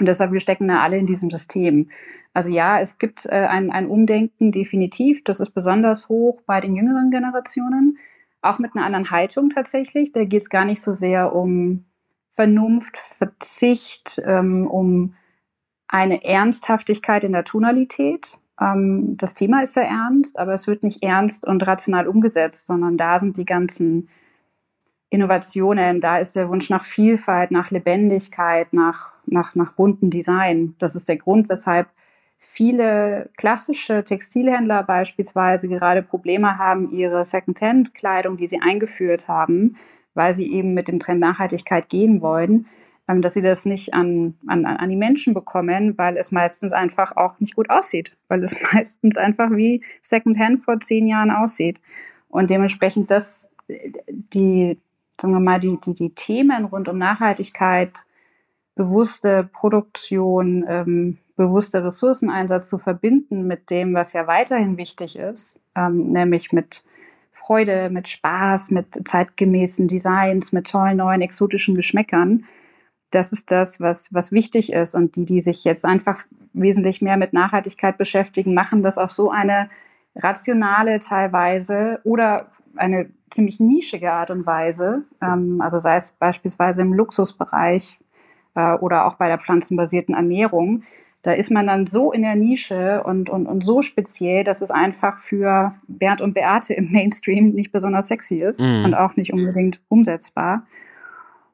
[0.00, 1.90] Und deshalb, wir stecken da alle in diesem System.
[2.32, 5.22] Also ja, es gibt äh, ein, ein Umdenken definitiv.
[5.24, 7.98] Das ist besonders hoch bei den jüngeren Generationen
[8.44, 10.12] auch mit einer anderen Haltung tatsächlich.
[10.12, 11.84] Da geht es gar nicht so sehr um
[12.30, 15.14] Vernunft, Verzicht, ähm, um
[15.86, 18.38] eine Ernsthaftigkeit in der Tonalität.
[18.60, 22.96] Ähm, das Thema ist sehr ernst, aber es wird nicht ernst und rational umgesetzt, sondern
[22.96, 24.08] da sind die ganzen
[25.10, 30.74] Innovationen, da ist der Wunsch nach Vielfalt, nach Lebendigkeit, nach, nach, nach bunten Design.
[30.78, 31.86] Das ist der Grund, weshalb
[32.38, 39.76] viele klassische Textilhändler beispielsweise gerade Probleme haben, ihre Secondhand-Kleidung, die sie eingeführt haben,
[40.14, 42.66] weil sie eben mit dem Trend Nachhaltigkeit gehen wollen,
[43.08, 47.16] ähm, dass sie das nicht an, an, an die Menschen bekommen, weil es meistens einfach
[47.16, 51.80] auch nicht gut aussieht, weil es meistens einfach wie Secondhand vor zehn Jahren aussieht.
[52.28, 53.50] Und dementsprechend das,
[54.08, 54.78] die,
[55.20, 58.04] sagen wir mal, die, die, die Themen rund um Nachhaltigkeit,
[58.74, 66.12] bewusste Produktion, ähm, bewusster Ressourceneinsatz zu verbinden mit dem, was ja weiterhin wichtig ist, ähm,
[66.12, 66.84] nämlich mit
[67.30, 72.44] Freude, mit Spaß, mit zeitgemäßen Designs, mit tollen neuen exotischen Geschmäckern.
[73.10, 74.94] Das ist das, was, was wichtig ist.
[74.94, 76.16] Und die, die sich jetzt einfach
[76.52, 79.68] wesentlich mehr mit Nachhaltigkeit beschäftigen, machen das auf so eine
[80.16, 85.02] rationale teilweise oder eine ziemlich nischige Art und Weise.
[85.20, 87.98] Ähm, also sei es beispielsweise im Luxusbereich
[88.54, 90.84] äh, oder auch bei der pflanzenbasierten Ernährung,
[91.24, 94.70] Da ist man dann so in der Nische und, und, und so speziell, dass es
[94.70, 98.84] einfach für Bernd und Beate im Mainstream nicht besonders sexy ist mhm.
[98.84, 100.66] und auch nicht unbedingt umsetzbar.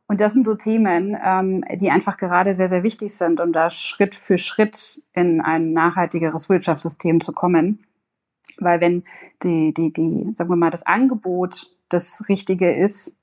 [0.08, 3.70] Und das sind so Themen, ähm, die einfach gerade sehr, sehr wichtig sind, um da
[3.70, 7.86] Schritt für Schritt in ein nachhaltigeres Wirtschaftssystem zu kommen.
[8.58, 9.04] Weil wenn
[9.44, 13.16] die, die, die, sagen wir mal, das Angebot das Richtige ist,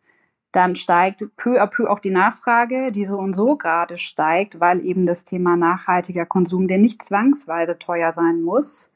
[0.57, 4.83] dann steigt peu à peu auch die Nachfrage, die so und so gerade steigt, weil
[4.83, 8.91] eben das Thema nachhaltiger Konsum, der nicht zwangsweise teuer sein muss.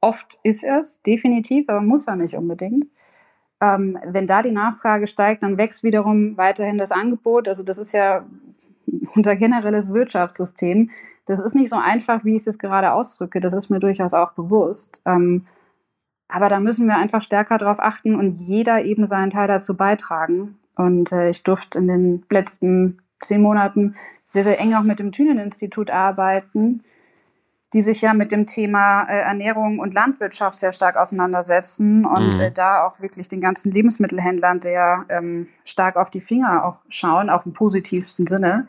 [0.00, 2.86] Oft ist es, definitiv, aber muss er nicht unbedingt.
[3.60, 7.46] Ähm, wenn da die Nachfrage steigt, dann wächst wiederum weiterhin das Angebot.
[7.46, 8.24] Also das ist ja
[9.14, 10.88] unser generelles Wirtschaftssystem.
[11.26, 13.40] Das ist nicht so einfach, wie ich es jetzt gerade ausdrücke.
[13.40, 15.02] Das ist mir durchaus auch bewusst.
[15.04, 15.42] Ähm,
[16.28, 20.56] aber da müssen wir einfach stärker darauf achten und jeder eben seinen Teil dazu beitragen.
[20.76, 23.94] Und äh, ich durfte in den letzten zehn Monaten
[24.26, 26.82] sehr, sehr eng auch mit dem Thünen-Institut arbeiten,
[27.72, 32.40] die sich ja mit dem Thema äh, Ernährung und Landwirtschaft sehr stark auseinandersetzen und mhm.
[32.40, 37.30] äh, da auch wirklich den ganzen Lebensmittelhändlern sehr ähm, stark auf die Finger auch schauen,
[37.30, 38.66] auch im positivsten Sinne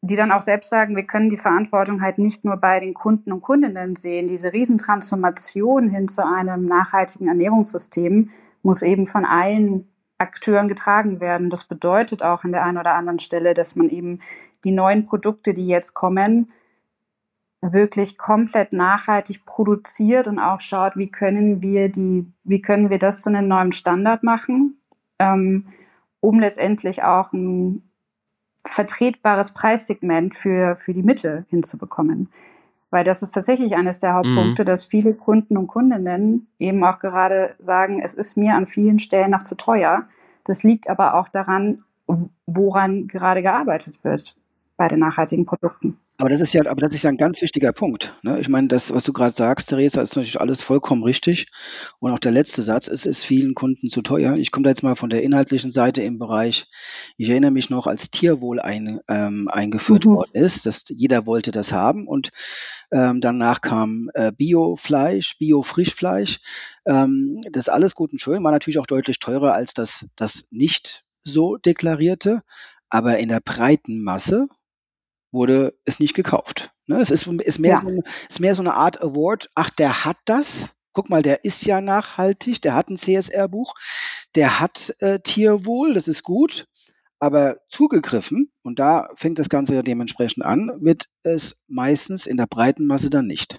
[0.00, 3.32] die dann auch selbst sagen, wir können die Verantwortung halt nicht nur bei den Kunden
[3.32, 4.28] und Kundinnen sehen.
[4.28, 8.30] Diese Riesentransformation hin zu einem nachhaltigen Ernährungssystem
[8.62, 11.48] muss eben von allen Akteuren getragen werden.
[11.48, 14.20] Das bedeutet auch an der einen oder anderen Stelle, dass man eben
[14.64, 16.48] die neuen Produkte, die jetzt kommen,
[17.60, 23.22] wirklich komplett nachhaltig produziert und auch schaut, wie können wir die, wie können wir das
[23.22, 24.80] zu einem neuen Standard machen,
[25.18, 25.66] ähm,
[26.20, 27.82] um letztendlich auch ein
[28.64, 32.28] vertretbares Preissegment für, für die Mitte hinzubekommen.
[32.90, 34.66] Weil das ist tatsächlich eines der Hauptpunkte, mhm.
[34.66, 39.30] dass viele Kunden und Kundinnen eben auch gerade sagen, es ist mir an vielen Stellen
[39.30, 40.08] noch zu teuer.
[40.44, 41.82] Das liegt aber auch daran,
[42.46, 44.37] woran gerade gearbeitet wird
[44.78, 45.98] bei den nachhaltigen Produkten.
[46.20, 48.14] Aber das ist ja, aber das ist ja ein ganz wichtiger Punkt.
[48.22, 48.40] Ne?
[48.40, 51.46] Ich meine, das, was du gerade sagst, Theresa, ist natürlich alles vollkommen richtig.
[52.00, 54.34] Und auch der letzte Satz, es ist vielen Kunden zu teuer.
[54.34, 56.66] Ich komme da jetzt mal von der inhaltlichen Seite im Bereich.
[57.16, 60.14] Ich erinnere mich noch, als Tierwohl ein, ähm, eingeführt mhm.
[60.14, 62.30] worden ist, dass jeder wollte das haben und
[62.90, 66.40] ähm, danach kam äh, Biofleisch, Bio-Frischfleisch.
[66.86, 70.46] Ähm, das ist alles gut und schön, war natürlich auch deutlich teurer als das, das
[70.50, 72.42] nicht so deklarierte.
[72.90, 74.48] Aber in der breiten Masse
[75.32, 76.70] wurde es nicht gekauft.
[76.86, 77.00] Ne?
[77.00, 77.82] Es ist, ist, mehr ja.
[77.84, 79.50] so, ist mehr so eine Art Award.
[79.54, 80.70] Ach, der hat das.
[80.92, 83.74] Guck mal, der ist ja nachhaltig, der hat ein CSR-Buch,
[84.34, 86.66] der hat äh, Tierwohl, das ist gut.
[87.20, 92.46] Aber zugegriffen, und da fängt das Ganze ja dementsprechend an, wird es meistens in der
[92.46, 93.58] breiten Masse dann nicht.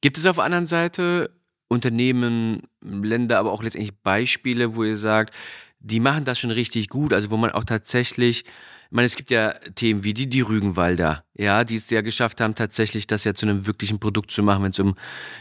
[0.00, 1.30] Gibt es auf der anderen Seite
[1.68, 5.34] Unternehmen, Länder, aber auch letztendlich Beispiele, wo ihr sagt,
[5.80, 8.50] die machen das schon richtig gut, also wo man auch tatsächlich ich
[8.92, 12.54] meine, es gibt ja Themen wie die, die Rügenwalder, ja, die es ja geschafft haben,
[12.54, 14.96] tatsächlich das ja zu einem wirklichen Produkt zu machen, wenn es um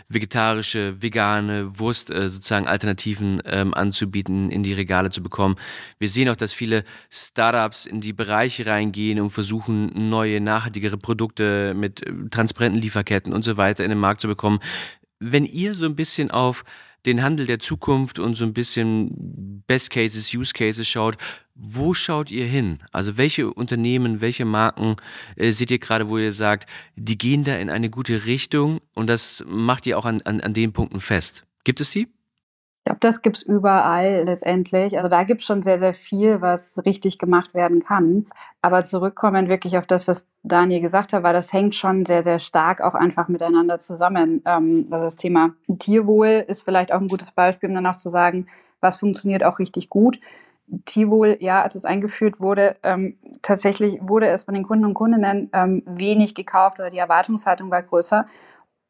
[0.10, 5.56] vegetarische, vegane Wurst äh, sozusagen Alternativen ähm, anzubieten, in die Regale zu bekommen.
[6.00, 11.74] Wir sehen auch, dass viele Startups in die Bereiche reingehen und versuchen, neue, nachhaltigere Produkte
[11.74, 14.60] mit äh, transparenten Lieferketten und so weiter in den Markt zu bekommen.
[15.20, 16.64] Wenn ihr so ein bisschen auf
[17.06, 21.18] den Handel der Zukunft und so ein bisschen Best Cases, Use Cases schaut,
[21.56, 22.80] wo schaut ihr hin?
[22.92, 24.96] Also welche Unternehmen, welche Marken
[25.36, 29.08] äh, seht ihr gerade, wo ihr sagt, die gehen da in eine gute Richtung und
[29.08, 31.46] das macht ihr auch an, an, an den Punkten fest?
[31.64, 32.08] Gibt es die?
[32.82, 34.98] Ich glaube, das gibt es überall letztendlich.
[34.98, 38.26] Also da gibt es schon sehr, sehr viel, was richtig gemacht werden kann.
[38.64, 42.40] Aber zurückkommen wirklich auf das, was Daniel gesagt hat, weil das hängt schon sehr, sehr
[42.40, 44.42] stark auch einfach miteinander zusammen.
[44.48, 48.10] Ähm, also das Thema Tierwohl ist vielleicht auch ein gutes Beispiel, um dann auch zu
[48.10, 48.48] sagen,
[48.80, 50.20] was funktioniert auch richtig gut.
[50.86, 55.52] Tierwohl, ja, als es eingeführt wurde, ähm, tatsächlich wurde es von den Kunden und Kundinnen
[55.54, 58.26] ähm, wenig gekauft oder die Erwartungshaltung war größer.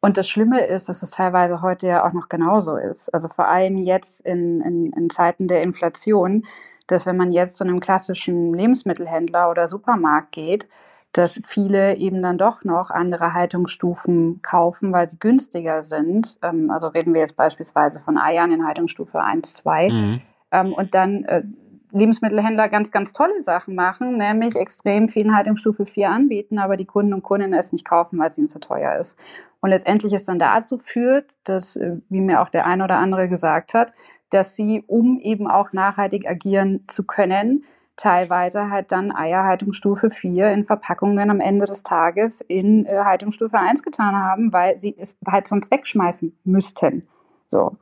[0.01, 3.13] Und das Schlimme ist, dass es teilweise heute ja auch noch genauso ist.
[3.13, 6.43] Also vor allem jetzt in, in, in Zeiten der Inflation,
[6.87, 10.67] dass wenn man jetzt zu einem klassischen Lebensmittelhändler oder Supermarkt geht,
[11.11, 16.39] dass viele eben dann doch noch andere Haltungsstufen kaufen, weil sie günstiger sind.
[16.41, 19.89] Ähm, also reden wir jetzt beispielsweise von Eiern in Haltungsstufe 1, 2.
[19.89, 20.21] Mhm.
[20.51, 21.43] Ähm, und dann äh,
[21.91, 27.13] Lebensmittelhändler ganz, ganz tolle Sachen machen, nämlich extrem viel Haltungsstufe 4 anbieten, aber die Kunden
[27.13, 29.17] und Kundinnen es nicht kaufen, weil es ihnen zu teuer ist.
[29.61, 33.29] Und letztendlich es dann dazu führt, dass, äh, wie mir auch der eine oder andere
[33.29, 33.93] gesagt hat,
[34.29, 37.63] dass sie, um eben auch nachhaltig agieren zu können,
[37.95, 43.83] teilweise halt dann Eierhaltungsstufe 4 in Verpackungen am Ende des Tages in äh, Haltungsstufe 1
[43.83, 47.07] getan haben, weil sie es halt sonst wegschmeißen müssten.
[47.47, 47.77] So.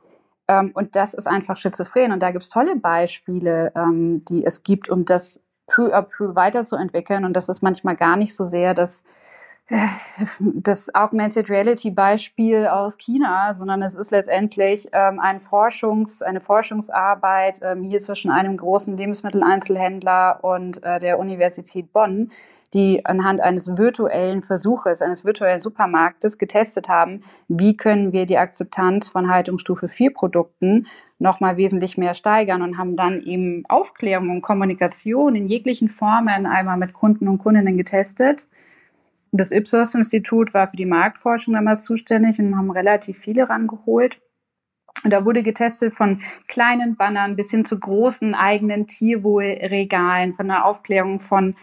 [0.50, 2.12] Ähm, und das ist einfach schizophren.
[2.12, 6.34] Und da gibt es tolle Beispiele, ähm, die es gibt, um das peu à peu
[6.34, 7.24] weiterzuentwickeln.
[7.24, 9.04] Und das ist manchmal gar nicht so sehr das
[10.40, 17.60] das Augmented Reality Beispiel aus China, sondern es ist letztendlich ähm, ein Forschungs-, eine Forschungsarbeit
[17.62, 22.32] ähm, hier zwischen einem großen Lebensmitteleinzelhändler und äh, der Universität Bonn,
[22.74, 29.08] die anhand eines virtuellen Versuches, eines virtuellen Supermarktes getestet haben, wie können wir die Akzeptanz
[29.08, 30.86] von Haltungsstufe 4 Produkten
[31.18, 36.76] nochmal wesentlich mehr steigern und haben dann eben Aufklärung und Kommunikation in jeglichen Formen einmal
[36.76, 38.46] mit Kunden und Kundinnen getestet
[39.32, 44.20] das Ipsos-Institut war für die Marktforschung damals zuständig und haben relativ viele rangeholt.
[45.04, 50.64] Und da wurde getestet von kleinen Bannern bis hin zu großen eigenen Tierwohlregalen, von der
[50.64, 51.54] Aufklärung von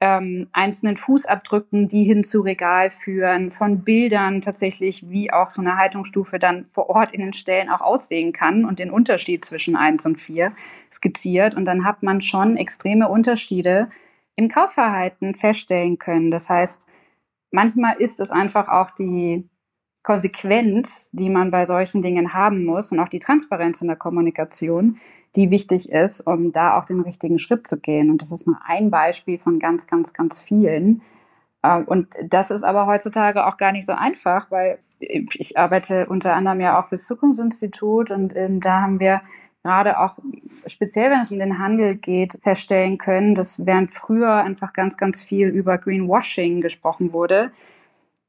[0.00, 5.78] ähm, einzelnen Fußabdrücken, die hin zu Regal führen, von Bildern tatsächlich, wie auch so eine
[5.78, 10.04] Haltungsstufe dann vor Ort in den Stellen auch aussehen kann und den Unterschied zwischen eins
[10.04, 10.52] und vier
[10.92, 11.54] skizziert.
[11.54, 13.88] Und dann hat man schon extreme Unterschiede
[14.34, 16.30] im Kaufverhalten feststellen können.
[16.30, 16.86] Das heißt,
[17.50, 19.48] manchmal ist es einfach auch die
[20.06, 24.98] Konsequenz, die man bei solchen Dingen haben muss und auch die Transparenz in der Kommunikation,
[25.34, 28.08] die wichtig ist, um da auch den richtigen Schritt zu gehen.
[28.08, 31.02] Und das ist nur ein Beispiel von ganz, ganz, ganz vielen.
[31.64, 36.36] Ähm, und das ist aber heutzutage auch gar nicht so einfach, weil ich arbeite unter
[36.36, 39.22] anderem ja auch fürs Zukunftsinstitut und ähm, da haben wir
[39.64, 40.18] gerade auch
[40.66, 45.24] speziell, wenn es um den Handel geht, feststellen können, dass während früher einfach ganz, ganz
[45.24, 47.50] viel über Greenwashing gesprochen wurde,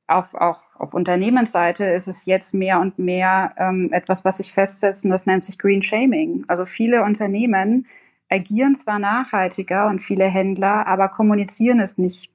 [0.07, 5.03] auf, auch auf Unternehmensseite ist es jetzt mehr und mehr ähm, etwas, was sich festsetzt
[5.03, 6.45] und das nennt sich Green Shaming.
[6.47, 7.85] Also viele Unternehmen
[8.29, 12.31] agieren zwar nachhaltiger und viele Händler, aber kommunizieren es nicht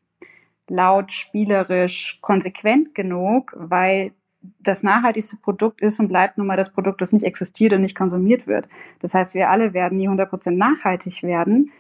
[0.69, 4.13] laut, spielerisch, konsequent genug, weil
[4.59, 7.97] das nachhaltigste Produkt ist und bleibt nun mal das Produkt, das nicht existiert und nicht
[7.97, 8.69] konsumiert wird.
[9.01, 11.71] Das heißt, wir alle werden nie 100% nachhaltig werden,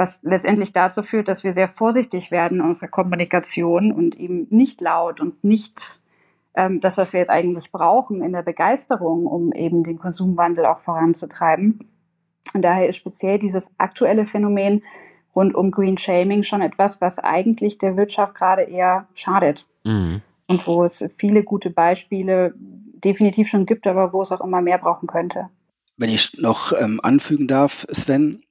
[0.00, 4.80] was letztendlich dazu führt, dass wir sehr vorsichtig werden in unserer Kommunikation und eben nicht
[4.80, 6.00] laut und nicht
[6.54, 10.78] ähm, das, was wir jetzt eigentlich brauchen in der Begeisterung, um eben den Konsumwandel auch
[10.78, 11.88] voranzutreiben.
[12.54, 14.82] Und daher ist speziell dieses aktuelle Phänomen
[15.36, 19.68] rund um Green Shaming schon etwas, was eigentlich der Wirtschaft gerade eher schadet.
[19.84, 24.60] Mhm und wo es viele gute Beispiele definitiv schon gibt, aber wo es auch immer
[24.60, 25.48] mehr brauchen könnte.
[25.96, 28.42] Wenn ich noch ähm, anfügen darf, Sven,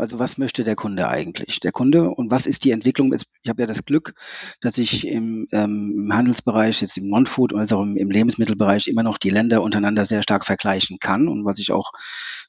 [0.00, 1.60] also was möchte der Kunde eigentlich?
[1.60, 3.14] Der Kunde und was ist die Entwicklung?
[3.14, 4.14] Ich habe ja das Glück,
[4.60, 8.86] dass ich im, ähm, im Handelsbereich, jetzt im Non-Food und also auch im, im, Lebensmittelbereich
[8.88, 11.92] immer noch die Länder untereinander sehr stark vergleichen kann und was ich auch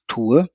[0.07, 0.47] tue.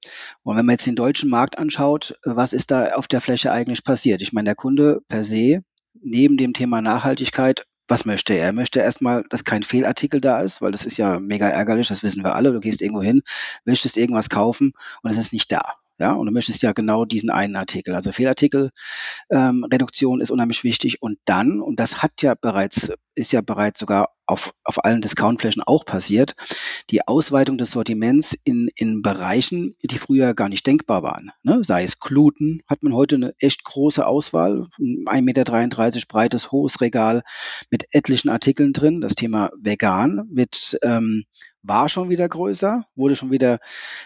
[0.43, 3.85] Und wenn man jetzt den deutschen Markt anschaut, was ist da auf der Fläche eigentlich
[3.85, 4.23] passiert?
[4.23, 5.63] Ich meine, der Kunde per se
[6.03, 8.47] neben dem Thema Nachhaltigkeit was möchte er?
[8.47, 12.03] Er möchte erstmal, dass kein Fehlartikel da ist, weil das ist ja mega ärgerlich, das
[12.03, 12.53] wissen wir alle.
[12.53, 13.23] Du gehst irgendwo hin,
[13.65, 15.75] möchtest irgendwas kaufen und es ist nicht da.
[15.99, 17.95] Ja, und du möchtest ja genau diesen einen Artikel.
[17.95, 21.01] Also Fehlartikelreduktion ähm, ist unheimlich wichtig.
[21.01, 25.63] Und dann, und das hat ja bereits, ist ja bereits sogar auf, auf allen Discountflächen
[25.63, 26.35] auch passiert,
[26.91, 31.31] die Ausweitung des Sortiments in, in Bereichen, die früher gar nicht denkbar waren.
[31.43, 31.63] Ne?
[31.65, 37.23] Sei es Kluten, hat man heute eine echt große Auswahl, 1,33 Meter breites, hohes Regal
[37.71, 39.01] mit etlichen Artikeln drin.
[39.01, 41.25] Das Thema vegan wird ähm,
[41.67, 43.59] war schon wieder größer, wurde schon wieder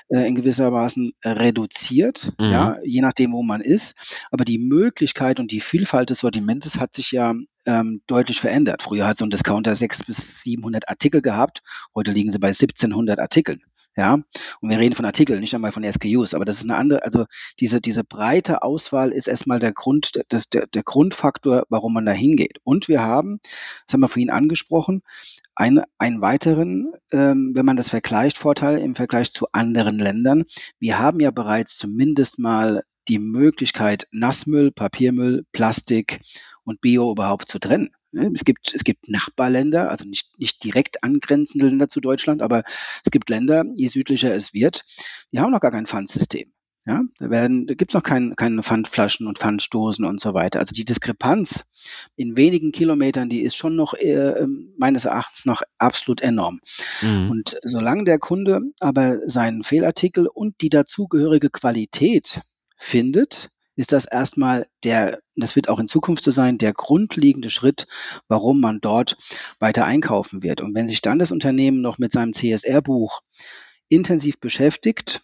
[0.09, 2.51] äh, in gewissermaßen reduziert, mhm.
[2.51, 3.95] ja, je nachdem, wo man ist.
[4.31, 7.35] Aber die Möglichkeit und die Vielfalt des Sortimentes hat sich ja
[7.67, 8.83] ähm, deutlich verändert.
[8.83, 11.63] Früher hat so ein Discounter 600 bis 700 Artikel gehabt,
[11.95, 13.63] heute liegen sie bei 1700 Artikeln.
[13.97, 14.15] Ja,
[14.61, 17.27] und wir reden von Artikeln, nicht einmal von SKUs, aber das ist eine andere, also
[17.59, 22.13] diese, diese breite Auswahl ist erstmal der Grund, das, der, der Grundfaktor, warum man da
[22.13, 22.59] hingeht.
[22.63, 23.41] Und wir haben,
[23.87, 25.03] das haben wir vorhin angesprochen,
[25.57, 30.45] ein, einen weiteren, ähm, wenn man das vergleicht, Vorteil im Vergleich zu anderen Ländern.
[30.79, 36.21] Wir haben ja bereits zumindest mal die Möglichkeit, Nassmüll, Papiermüll, Plastik
[36.65, 37.91] und Bio überhaupt zu trennen.
[38.13, 42.65] Ne, es gibt, es gibt Nachbarländer, also nicht, nicht direkt angrenzende Länder zu Deutschland, aber
[43.05, 44.85] es gibt Länder, je südlicher es wird,
[45.33, 46.53] die haben noch gar kein Pfandsystem.
[46.87, 50.61] Ja, da werden, da gibt's noch kein, keine Pfandflaschen und Pfandstoßen und so weiter.
[50.61, 51.65] Also die Diskrepanz
[52.17, 54.47] in wenigen Kilometern, die ist schon noch äh,
[54.79, 56.61] meines Erachtens noch absolut enorm.
[57.03, 57.31] Mhm.
[57.31, 62.41] Und solange der Kunde aber seinen Fehlartikel und die dazugehörige Qualität
[62.79, 63.51] findet,
[63.81, 67.87] ist das erstmal der, das wird auch in Zukunft so sein, der grundlegende Schritt,
[68.29, 69.17] warum man dort
[69.59, 70.61] weiter einkaufen wird.
[70.61, 73.23] Und wenn sich dann das Unternehmen noch mit seinem CSR-Buch
[73.89, 75.23] intensiv beschäftigt,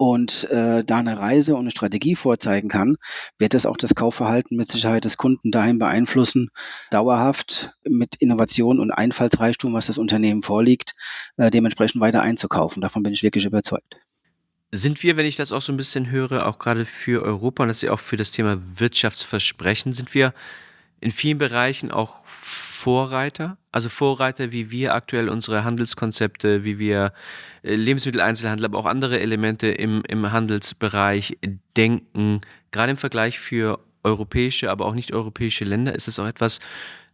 [0.00, 2.98] und äh, da eine Reise und eine Strategie vorzeigen kann,
[3.36, 6.50] wird das auch das Kaufverhalten mit Sicherheit des Kunden dahin beeinflussen,
[6.92, 10.94] dauerhaft mit Innovation und Einfallsreichtum, was das Unternehmen vorliegt,
[11.36, 12.80] äh, dementsprechend weiter einzukaufen.
[12.80, 13.96] Davon bin ich wirklich überzeugt.
[14.70, 17.68] Sind wir, wenn ich das auch so ein bisschen höre, auch gerade für Europa und
[17.68, 20.34] das ist ja auch für das Thema Wirtschaftsversprechen, sind wir
[21.00, 23.56] in vielen Bereichen auch Vorreiter?
[23.72, 27.12] Also Vorreiter, wie wir aktuell unsere Handelskonzepte, wie wir
[27.62, 31.38] äh, Lebensmitteleinzelhandel, aber auch andere Elemente im, im Handelsbereich
[31.76, 36.60] denken, gerade im Vergleich für europäische, aber auch nicht europäische Länder, ist es auch etwas,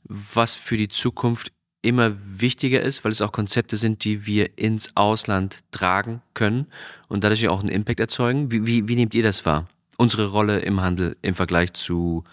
[0.04, 1.52] was für die Zukunft
[1.84, 6.66] immer wichtiger ist, weil es auch Konzepte sind, die wir ins Ausland tragen können
[7.08, 8.50] und dadurch auch einen Impact erzeugen.
[8.50, 9.68] Wie, wie, wie nehmt ihr das wahr?
[9.96, 12.24] Unsere Rolle im Handel im Vergleich zu,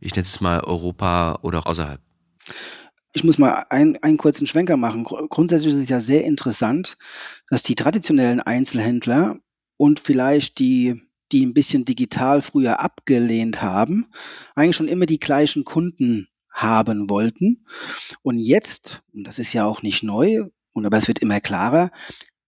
[0.00, 2.00] ich nenne es mal Europa oder auch außerhalb?
[3.14, 5.04] Ich muss mal ein, einen kurzen Schwenker machen.
[5.04, 6.98] Grundsätzlich ist es ja sehr interessant,
[7.48, 9.38] dass die traditionellen Einzelhändler
[9.76, 11.02] und vielleicht die,
[11.32, 14.06] die ein bisschen digital früher abgelehnt haben,
[14.54, 16.28] eigentlich schon immer die gleichen Kunden
[16.58, 17.64] haben wollten.
[18.22, 21.90] Und jetzt, und das ist ja auch nicht neu, und aber es wird immer klarer,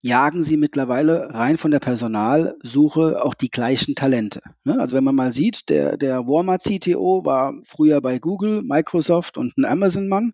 [0.01, 4.41] jagen sie mittlerweile rein von der Personalsuche auch die gleichen Talente.
[4.63, 4.79] Ne?
[4.79, 9.55] Also wenn man mal sieht, der, der Walmart CTO war früher bei Google, Microsoft und
[9.57, 10.33] ein Amazon-Mann.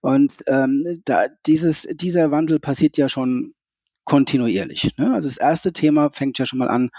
[0.00, 3.54] Und ähm, da dieses, dieser Wandel passiert ja schon
[4.04, 4.96] kontinuierlich.
[4.96, 5.12] Ne?
[5.12, 6.90] Also das erste Thema fängt ja schon mal an,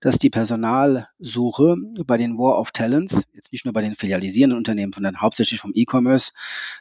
[0.00, 4.92] dass die Personalsuche bei den War of Talents, jetzt nicht nur bei den filialisierenden Unternehmen,
[4.92, 6.32] sondern hauptsächlich vom E-Commerce,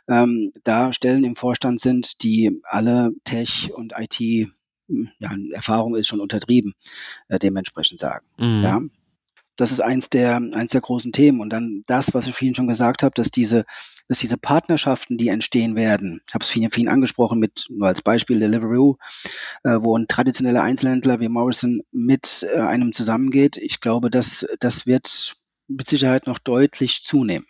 [0.07, 4.19] ähm, da Stellen im Vorstand sind, die alle Tech und IT,
[4.87, 6.73] hm, ja, Erfahrung ist schon untertrieben,
[7.27, 8.25] äh, dementsprechend sagen.
[8.37, 8.63] Mhm.
[8.63, 8.81] Ja?
[9.55, 11.41] Das ist eins der, eins der großen Themen.
[11.41, 13.65] Und dann das, was ich vorhin schon gesagt habe, dass diese,
[14.07, 18.01] dass diese Partnerschaften, die entstehen werden, ich habe es vorhin, vorhin angesprochen mit, nur als
[18.01, 18.97] Beispiel Deliveroo,
[19.63, 23.57] äh, wo ein traditioneller Einzelhändler wie Morrison mit äh, einem zusammengeht.
[23.57, 25.35] Ich glaube, das, das wird
[25.67, 27.45] mit Sicherheit noch deutlich zunehmen.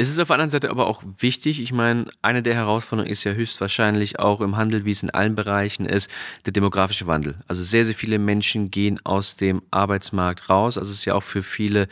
[0.00, 1.60] Es ist auf der anderen Seite aber auch wichtig.
[1.60, 5.34] Ich meine, eine der Herausforderungen ist ja höchstwahrscheinlich auch im Handel, wie es in allen
[5.34, 6.08] Bereichen ist,
[6.46, 7.34] der demografische Wandel.
[7.48, 10.78] Also sehr, sehr viele Menschen gehen aus dem Arbeitsmarkt raus.
[10.78, 11.88] Also es ist ja auch für viele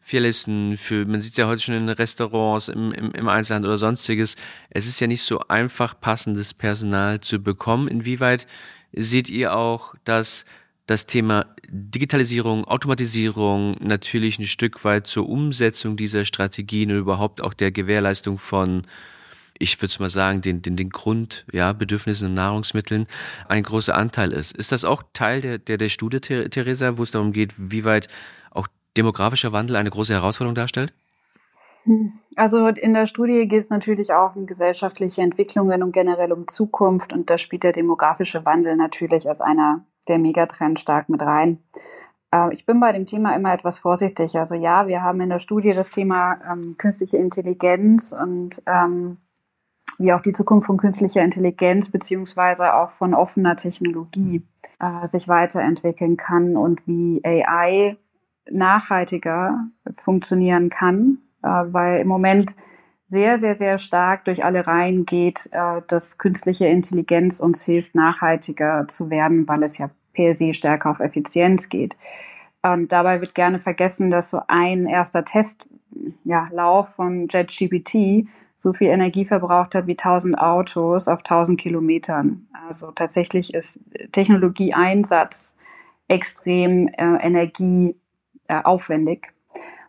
[0.00, 3.78] Vierlisten, für, man sieht es ja heute schon in Restaurants, im, im, im Einzelhandel oder
[3.78, 4.34] sonstiges.
[4.70, 7.86] Es ist ja nicht so einfach, passendes Personal zu bekommen.
[7.86, 8.48] Inwieweit
[8.92, 10.46] seht ihr auch, dass
[10.86, 17.54] das Thema Digitalisierung, Automatisierung natürlich ein Stück weit zur Umsetzung dieser Strategien und überhaupt auch
[17.54, 18.86] der Gewährleistung von
[19.58, 23.06] ich würde mal sagen, den, den, den Grund, ja, und Nahrungsmitteln
[23.48, 24.54] ein großer Anteil ist.
[24.54, 28.08] Ist das auch Teil der, der, der Studie, Theresa, wo es darum geht, wie weit
[28.50, 28.66] auch
[28.98, 30.92] demografischer Wandel eine große Herausforderung darstellt?
[32.34, 37.12] Also in der Studie geht es natürlich auch um gesellschaftliche Entwicklungen und generell um Zukunft
[37.12, 41.58] und da spielt der demografische Wandel natürlich als einer der Megatrend stark mit rein.
[42.32, 44.36] Äh, ich bin bei dem Thema immer etwas vorsichtig.
[44.36, 49.18] Also ja, wir haben in der Studie das Thema ähm, künstliche Intelligenz und ähm,
[49.98, 54.42] wie auch die Zukunft von künstlicher Intelligenz beziehungsweise auch von offener Technologie
[54.78, 57.96] äh, sich weiterentwickeln kann und wie AI
[58.50, 62.54] nachhaltiger funktionieren kann, äh, weil im Moment
[63.06, 68.88] sehr, sehr, sehr stark durch alle Reihen geht, äh, dass künstliche Intelligenz uns hilft, nachhaltiger
[68.88, 71.96] zu werden, weil es ja per se stärker auf Effizienz geht.
[72.62, 75.70] Und dabei wird gerne vergessen, dass so ein erster Testlauf
[76.24, 78.26] ja, von JetGPT
[78.56, 82.48] so viel Energie verbraucht hat wie 1000 Autos auf 1000 Kilometern.
[82.66, 83.78] Also tatsächlich ist
[84.12, 85.56] Technologieeinsatz
[86.08, 89.32] extrem äh, energieaufwendig.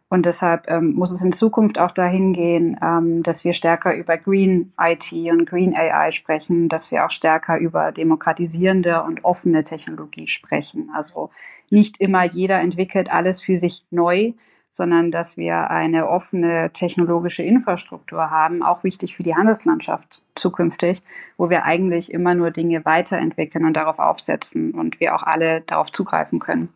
[0.09, 4.17] Und deshalb ähm, muss es in Zukunft auch dahin gehen, ähm, dass wir stärker über
[4.17, 10.27] Green IT und Green AI sprechen, dass wir auch stärker über demokratisierende und offene Technologie
[10.27, 10.89] sprechen.
[10.95, 11.29] Also
[11.69, 14.31] nicht immer jeder entwickelt alles für sich neu,
[14.69, 21.03] sondern dass wir eine offene technologische Infrastruktur haben, auch wichtig für die Handelslandschaft zukünftig,
[21.37, 25.91] wo wir eigentlich immer nur Dinge weiterentwickeln und darauf aufsetzen und wir auch alle darauf
[25.91, 26.69] zugreifen können.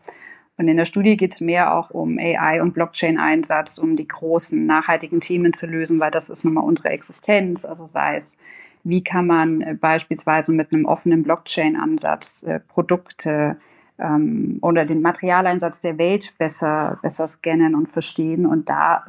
[0.61, 4.63] Und in der Studie geht es mehr auch um AI und Blockchain-Einsatz, um die großen
[4.63, 7.65] nachhaltigen Themen zu lösen, weil das ist nun mal unsere Existenz.
[7.65, 8.37] Also sei es,
[8.83, 13.57] wie kann man äh, beispielsweise mit einem offenen Blockchain-Ansatz äh, Produkte
[13.97, 19.05] ähm, oder den Materialeinsatz der Welt besser, besser scannen und verstehen und da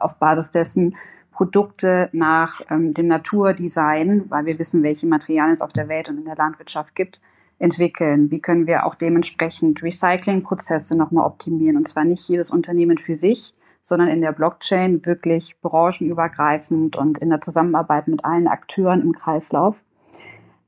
[0.00, 0.96] auf Basis dessen
[1.32, 6.18] Produkte nach ähm, dem Naturdesign, weil wir wissen, welche Materialien es auf der Welt und
[6.18, 7.22] in der Landwirtschaft gibt,
[7.60, 8.30] entwickeln?
[8.30, 11.76] Wie können wir auch dementsprechend Recyclingprozesse nochmal optimieren?
[11.76, 17.30] Und zwar nicht jedes Unternehmen für sich, sondern in der Blockchain wirklich branchenübergreifend und in
[17.30, 19.84] der Zusammenarbeit mit allen Akteuren im Kreislauf.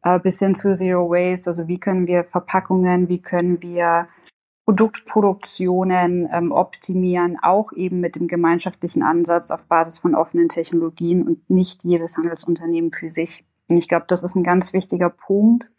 [0.03, 4.09] Äh, bis hin zu Zero Waste, also wie können wir Verpackungen, wie können wir
[4.65, 11.51] Produktproduktionen ähm, optimieren, auch eben mit dem gemeinschaftlichen Ansatz auf Basis von offenen Technologien und
[11.51, 13.45] nicht jedes Handelsunternehmen für sich.
[13.69, 15.73] Und ich glaube, das ist ein ganz wichtiger Punkt,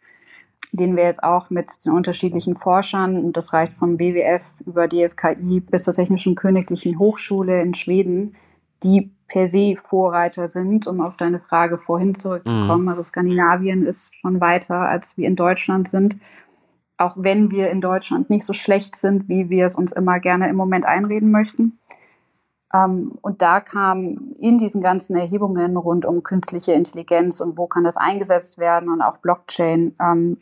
[0.76, 5.60] den wir jetzt auch mit den unterschiedlichen Forschern, und das reicht vom WWF über DFKI
[5.60, 8.34] bis zur Technischen Königlichen Hochschule in Schweden,
[8.82, 12.82] die per se Vorreiter sind, um auf deine Frage vorhin zurückzukommen.
[12.82, 12.88] Mhm.
[12.88, 16.16] Also Skandinavien ist schon weiter, als wir in Deutschland sind.
[16.96, 20.48] Auch wenn wir in Deutschland nicht so schlecht sind, wie wir es uns immer gerne
[20.48, 21.78] im Moment einreden möchten.
[22.72, 27.84] Ähm, und da kam in diesen ganzen Erhebungen rund um künstliche Intelligenz und wo kann
[27.84, 30.38] das eingesetzt werden und auch Blockchain ähm,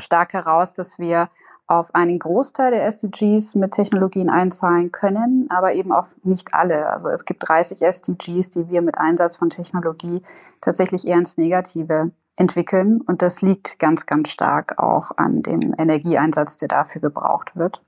[0.00, 1.28] stark heraus, dass wir
[1.66, 6.90] auf einen Großteil der SDGs mit Technologien einzahlen können, aber eben auf nicht alle.
[6.90, 10.22] Also es gibt 30 SDGs, die wir mit Einsatz von Technologie
[10.62, 13.02] tatsächlich eher ins Negative entwickeln.
[13.02, 17.82] Und das liegt ganz, ganz stark auch an dem Energieeinsatz, der dafür gebraucht wird.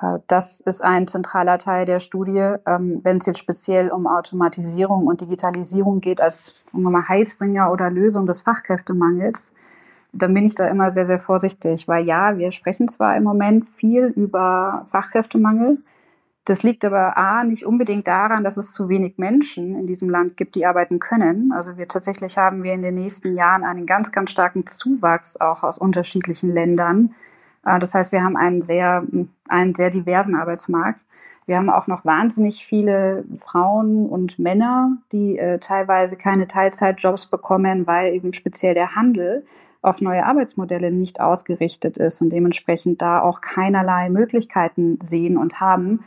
[0.00, 2.54] Äh, das ist ein zentraler Teil der Studie.
[2.66, 8.42] Ähm, wenn es jetzt speziell um Automatisierung und Digitalisierung geht als Heilsbringer oder Lösung des
[8.42, 9.52] Fachkräftemangels,
[10.12, 13.68] dann bin ich da immer sehr, sehr vorsichtig, weil ja, wir sprechen zwar im Moment
[13.68, 15.78] viel über Fachkräftemangel.
[16.44, 20.38] Das liegt aber A, nicht unbedingt daran, dass es zu wenig Menschen in diesem Land
[20.38, 21.52] gibt, die arbeiten können.
[21.52, 25.62] Also wir tatsächlich haben wir in den nächsten Jahren einen ganz, ganz starken Zuwachs auch
[25.62, 27.14] aus unterschiedlichen Ländern.
[27.66, 29.04] Äh, das heißt, wir haben einen sehr,
[29.46, 31.04] einen sehr diversen Arbeitsmarkt.
[31.44, 37.86] Wir haben auch noch wahnsinnig viele Frauen und Männer, die äh, teilweise keine Teilzeitjobs bekommen,
[37.86, 39.44] weil eben speziell der Handel
[39.82, 46.00] auf neue Arbeitsmodelle nicht ausgerichtet ist und dementsprechend da auch keinerlei Möglichkeiten sehen und haben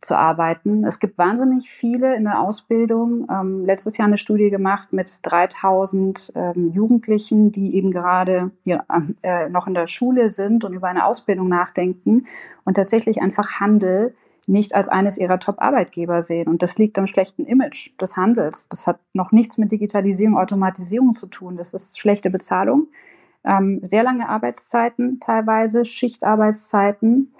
[0.00, 0.84] zu arbeiten.
[0.84, 3.26] Es gibt wahnsinnig viele in der Ausbildung.
[3.30, 8.84] Ähm, letztes Jahr eine Studie gemacht mit 3000 ähm, Jugendlichen, die eben gerade hier,
[9.22, 12.26] äh, noch in der Schule sind und über eine Ausbildung nachdenken
[12.64, 14.14] und tatsächlich einfach Handel
[14.50, 16.48] nicht als eines ihrer Top-Arbeitgeber sehen.
[16.48, 18.68] Und das liegt am schlechten Image des Handels.
[18.68, 21.56] Das hat noch nichts mit Digitalisierung, Automatisierung zu tun.
[21.56, 22.88] Das ist schlechte Bezahlung,
[23.44, 27.30] ähm, sehr lange Arbeitszeiten teilweise, Schichtarbeitszeiten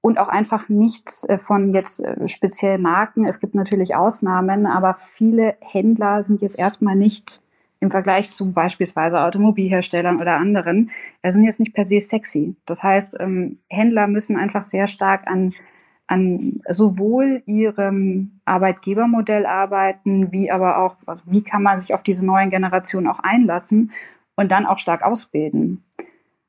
[0.00, 3.26] und auch einfach nichts äh, von jetzt äh, speziell Marken.
[3.26, 7.42] Es gibt natürlich Ausnahmen, aber viele Händler sind jetzt erstmal nicht
[7.80, 10.90] im Vergleich zu beispielsweise Automobilherstellern oder anderen,
[11.24, 12.56] sind jetzt nicht per se sexy.
[12.64, 15.52] Das heißt, ähm, Händler müssen einfach sehr stark an
[16.06, 22.24] an sowohl ihrem Arbeitgebermodell arbeiten, wie aber auch, also wie kann man sich auf diese
[22.24, 23.92] neuen Generationen auch einlassen
[24.36, 25.84] und dann auch stark ausbilden.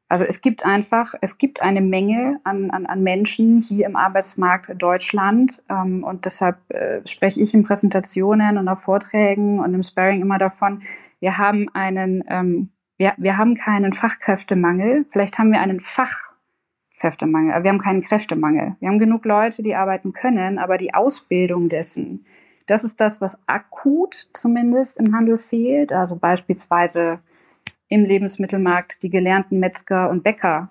[0.09, 4.81] Also es gibt einfach, es gibt eine Menge an, an, an Menschen hier im Arbeitsmarkt
[4.81, 10.21] Deutschland ähm, und deshalb äh, spreche ich in Präsentationen und auf Vorträgen und im Sparring
[10.21, 10.81] immer davon,
[11.19, 16.31] wir haben einen, ähm, wir, wir haben keinen Fachkräftemangel, vielleicht haben wir einen Fach
[16.99, 17.63] Kräftemangel.
[17.63, 18.75] Wir haben keinen Kräftemangel.
[18.79, 22.25] Wir haben genug Leute, die arbeiten können, aber die Ausbildung dessen,
[22.65, 25.93] das ist das, was akut zumindest im Handel fehlt.
[25.93, 27.19] Also beispielsweise
[27.87, 30.69] im Lebensmittelmarkt die gelernten Metzger und Bäcker.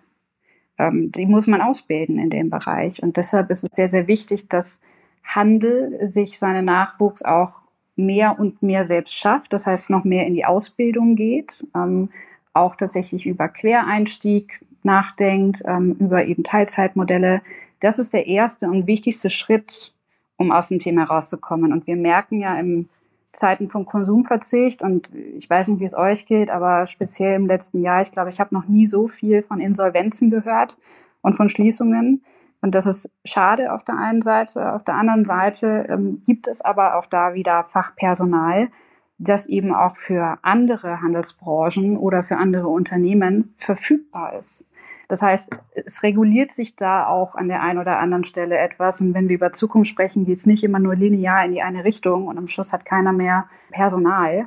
[0.79, 3.03] Ähm, die muss man ausbilden in dem Bereich.
[3.03, 4.83] Und deshalb ist es sehr, sehr wichtig, dass
[5.25, 7.53] Handel sich seinen Nachwuchs auch
[7.97, 9.55] mehr und mehr selbst schafft.
[9.55, 11.67] Das heißt, noch mehr in die Ausbildung geht.
[11.75, 12.11] Ähm,
[12.53, 17.43] auch tatsächlich über Quereinstieg nachdenkt, ähm, über eben Teilzeitmodelle.
[17.81, 19.93] Das ist der erste und wichtigste Schritt,
[20.39, 21.73] um aus dem Thema rauszukommen.
[21.73, 22.89] Und wir merken ja in
[23.33, 27.83] Zeiten vom Konsumverzicht und ich weiß nicht, wie es euch geht, aber speziell im letzten
[27.83, 30.79] Jahr, ich glaube, ich habe noch nie so viel von Insolvenzen gehört
[31.21, 32.23] und von Schließungen.
[32.63, 34.73] Und das ist schade auf der einen Seite.
[34.73, 38.71] Auf der anderen Seite ähm, gibt es aber auch da wieder Fachpersonal,
[39.19, 44.69] das eben auch für andere Handelsbranchen oder für andere Unternehmen verfügbar ist.
[45.09, 49.01] Das heißt, es reguliert sich da auch an der einen oder anderen Stelle etwas.
[49.01, 51.85] Und wenn wir über Zukunft sprechen, geht es nicht immer nur linear in die eine
[51.85, 54.47] Richtung und am Schluss hat keiner mehr Personal.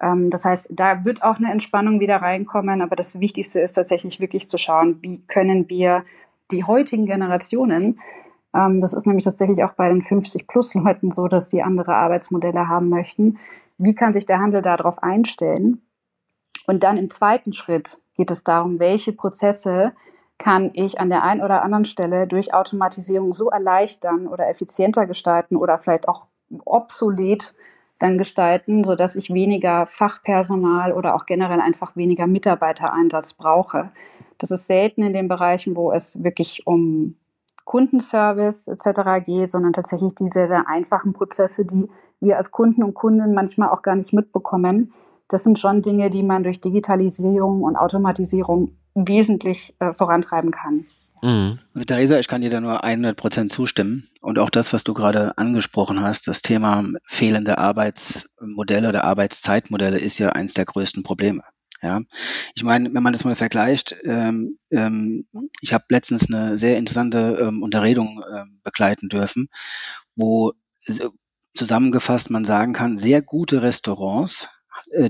[0.00, 2.80] Ähm, das heißt, da wird auch eine Entspannung wieder reinkommen.
[2.80, 6.04] Aber das Wichtigste ist tatsächlich wirklich zu schauen, wie können wir
[6.50, 7.98] die heutigen Generationen
[8.54, 12.88] ähm, das ist nämlich tatsächlich auch bei den 50-Plus-Leuten so, dass die andere Arbeitsmodelle haben
[12.88, 13.38] möchten.
[13.78, 15.82] Wie kann sich der Handel darauf einstellen?
[16.68, 19.92] Und dann im zweiten Schritt geht es darum, welche Prozesse
[20.36, 25.56] kann ich an der einen oder anderen Stelle durch Automatisierung so erleichtern oder effizienter gestalten
[25.56, 26.26] oder vielleicht auch
[26.66, 27.54] obsolet
[27.98, 33.90] dann gestalten, sodass ich weniger Fachpersonal oder auch generell einfach weniger Mitarbeitereinsatz brauche.
[34.36, 37.16] Das ist selten in den Bereichen, wo es wirklich um
[37.64, 39.24] Kundenservice etc.
[39.24, 41.88] geht, sondern tatsächlich diese sehr einfachen Prozesse, die
[42.20, 44.92] wir als Kunden und Kunden manchmal auch gar nicht mitbekommen,
[45.28, 50.86] das sind schon Dinge, die man durch Digitalisierung und Automatisierung wesentlich äh, vorantreiben kann.
[51.22, 51.58] Mhm.
[51.74, 54.08] Also Theresa, ich kann dir da nur 100 Prozent zustimmen.
[54.20, 60.18] Und auch das, was du gerade angesprochen hast, das Thema fehlende Arbeitsmodelle oder Arbeitszeitmodelle ist
[60.18, 61.42] ja eines der größten Probleme.
[61.80, 62.00] Ja,
[62.56, 65.28] ich meine, wenn man das mal vergleicht, ähm, ähm,
[65.60, 69.48] ich habe letztens eine sehr interessante ähm, Unterredung ähm, begleiten dürfen,
[70.16, 70.54] wo
[71.54, 74.57] zusammengefasst man sagen kann, sehr gute Restaurants, äh,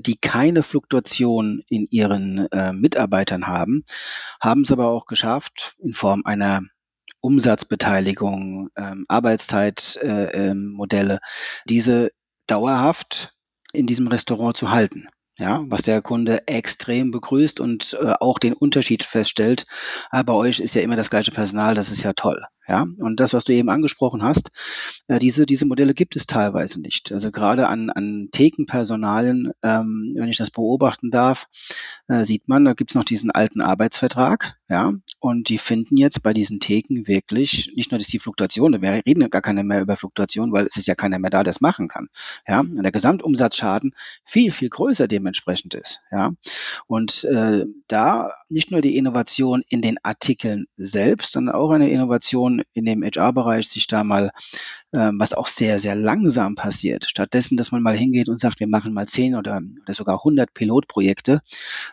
[0.01, 3.85] die keine Fluktuation in ihren äh, Mitarbeitern haben,
[4.41, 6.63] haben es aber auch geschafft, in Form einer
[7.21, 11.21] Umsatzbeteiligung, ähm, Arbeitszeitmodelle, äh, ähm,
[11.69, 12.11] diese
[12.47, 13.35] dauerhaft
[13.73, 15.09] in diesem Restaurant zu halten
[15.39, 19.67] ja, was der Kunde extrem begrüßt und äh, auch den Unterschied feststellt.
[20.11, 22.43] Ah, bei euch ist ja immer das gleiche Personal, das ist ja toll.
[22.69, 24.51] Ja, und das, was du eben angesprochen hast,
[25.07, 27.11] äh, diese, diese Modelle gibt es teilweise nicht.
[27.13, 31.49] Also gerade an, an Thekenpersonalen, ähm, wenn ich das beobachten darf,
[32.09, 36.23] äh, sieht man, da gibt es noch diesen alten Arbeitsvertrag, ja, und die finden jetzt
[36.23, 39.81] bei diesen Theken wirklich nicht nur, dass die Fluktuation, wir reden ja gar keine mehr
[39.81, 42.09] über Fluktuation, weil es ist ja keiner mehr da, der es machen kann.
[42.47, 43.95] Ja, und der Gesamtumsatzschaden
[44.25, 46.01] viel, viel größer dementsprechend ist.
[46.13, 46.33] Ja,
[46.87, 52.58] und äh, da nicht nur die Innovation in den Artikeln selbst, sondern auch eine Innovation
[52.73, 54.31] in dem HR-Bereich sich da mal,
[54.93, 58.69] ähm, was auch sehr, sehr langsam passiert, stattdessen, dass man mal hingeht und sagt, wir
[58.69, 61.43] machen mal zehn oder, oder sogar 100 Pilotprojekte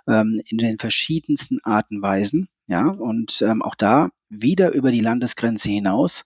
[0.08, 2.48] ähm, in den verschiedensten Arten und Weisen.
[2.68, 6.26] Ja, und ähm, auch da wieder über die Landesgrenze hinaus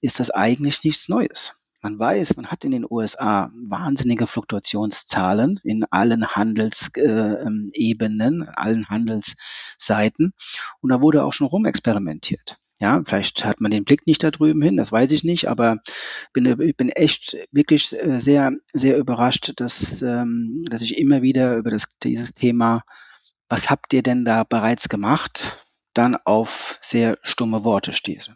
[0.00, 1.62] ist das eigentlich nichts Neues.
[1.84, 10.32] Man weiß, man hat in den USA wahnsinnige Fluktuationszahlen in allen Handelsebenen, äh, allen Handelsseiten.
[10.80, 12.61] Und da wurde auch schon rumexperimentiert.
[12.82, 15.76] Ja, vielleicht hat man den Blick nicht da drüben hin, das weiß ich nicht, aber
[16.32, 21.54] bin, ich bin echt wirklich äh, sehr, sehr überrascht, dass, ähm, dass ich immer wieder
[21.54, 22.82] über das dieses Thema,
[23.48, 25.64] was habt ihr denn da bereits gemacht,
[25.94, 28.34] dann auf sehr stumme Worte stieße.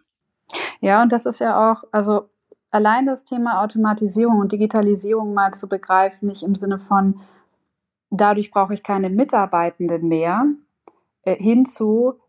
[0.81, 2.31] Ja, und das ist ja auch, also
[2.71, 7.21] allein das Thema Automatisierung und Digitalisierung mal zu begreifen, nicht im Sinne von,
[8.11, 10.45] dadurch brauche ich keine Mitarbeitenden mehr,
[11.23, 12.21] äh, hinzu,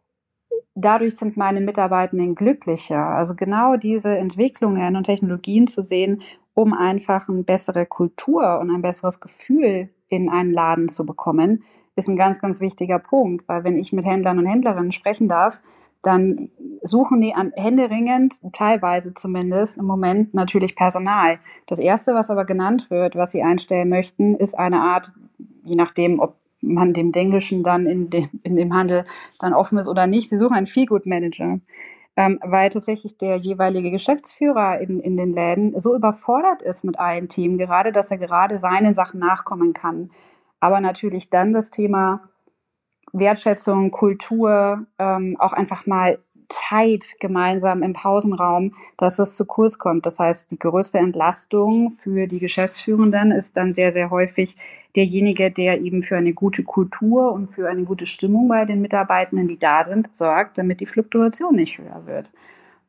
[0.75, 2.99] dadurch sind meine Mitarbeitenden glücklicher.
[2.99, 6.21] Also genau diese Entwicklungen und Technologien zu sehen,
[6.53, 11.63] um einfach eine bessere Kultur und ein besseres Gefühl in einen Laden zu bekommen,
[11.95, 13.47] ist ein ganz, ganz wichtiger Punkt.
[13.47, 15.59] Weil wenn ich mit Händlern und Händlerinnen sprechen darf,
[16.03, 16.49] dann
[16.81, 21.39] suchen die an, händeringend, teilweise zumindest im Moment natürlich Personal.
[21.65, 25.11] Das Erste, was aber genannt wird, was sie einstellen möchten, ist eine Art,
[25.63, 29.05] je nachdem, ob man dem Englischen dann in dem, in dem Handel
[29.39, 30.29] dann offen ist oder nicht.
[30.29, 31.59] Sie suchen einen Feelgood-Manager.
[32.19, 37.27] Ähm, weil tatsächlich der jeweilige Geschäftsführer in, in den Läden so überfordert ist mit allen
[37.29, 40.09] Themen, gerade dass er gerade seinen Sachen nachkommen kann.
[40.59, 42.27] Aber natürlich dann das Thema
[43.13, 46.17] Wertschätzung, Kultur, ähm, auch einfach mal
[46.49, 50.05] Zeit gemeinsam im Pausenraum, dass es zu kurz kommt.
[50.05, 54.55] Das heißt, die größte Entlastung für die Geschäftsführenden ist dann sehr, sehr häufig
[54.95, 59.47] derjenige, der eben für eine gute Kultur und für eine gute Stimmung bei den Mitarbeitenden,
[59.47, 62.33] die da sind, sorgt, damit die Fluktuation nicht höher wird.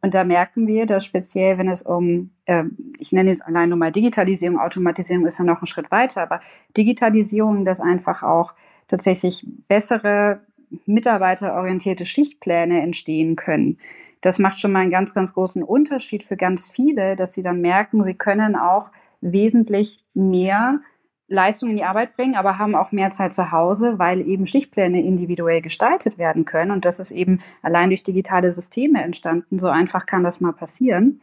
[0.01, 2.65] Und da merken wir, dass speziell, wenn es um, äh,
[2.99, 6.41] ich nenne jetzt allein nur mal Digitalisierung, Automatisierung ist ja noch ein Schritt weiter, aber
[6.77, 8.55] Digitalisierung, das einfach auch
[8.87, 10.41] tatsächlich bessere
[10.87, 13.79] mitarbeiterorientierte Schichtpläne entstehen können.
[14.21, 17.61] Das macht schon mal einen ganz, ganz großen Unterschied für ganz viele, dass sie dann
[17.61, 18.91] merken, sie können auch
[19.21, 20.81] wesentlich mehr
[21.29, 25.03] Leistung in die Arbeit bringen, aber haben auch mehr Zeit zu Hause, weil eben Schichtpläne
[25.03, 26.71] individuell gestaltet werden können.
[26.71, 29.59] Und das ist eben allein durch digitale Systeme entstanden.
[29.59, 31.21] So einfach kann das mal passieren.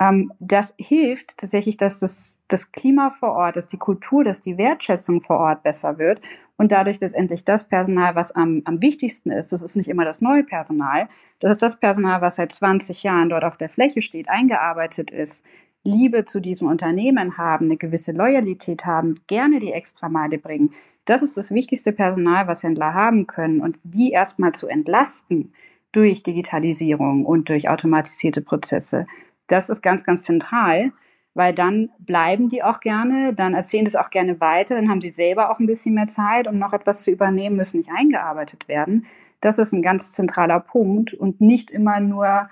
[0.00, 4.58] Ähm, das hilft tatsächlich, dass das, das Klima vor Ort, dass die Kultur, dass die
[4.58, 6.20] Wertschätzung vor Ort besser wird
[6.56, 10.20] und dadurch letztendlich das Personal, was am, am wichtigsten ist, das ist nicht immer das
[10.20, 11.08] neue Personal,
[11.40, 15.44] das ist das Personal, was seit 20 Jahren dort auf der Fläche steht, eingearbeitet ist,
[15.84, 20.70] Liebe zu diesem Unternehmen haben, eine gewisse Loyalität haben, gerne die Extrameile bringen.
[21.04, 23.60] Das ist das wichtigste Personal, was Händler haben können.
[23.60, 25.52] Und die erstmal zu entlasten
[25.92, 29.06] durch Digitalisierung und durch automatisierte Prozesse,
[29.46, 30.92] das ist ganz, ganz zentral,
[31.34, 35.10] weil dann bleiben die auch gerne, dann erzählen das auch gerne weiter, dann haben sie
[35.10, 39.06] selber auch ein bisschen mehr Zeit, um noch etwas zu übernehmen, müssen nicht eingearbeitet werden.
[39.40, 42.48] Das ist ein ganz zentraler Punkt und nicht immer nur,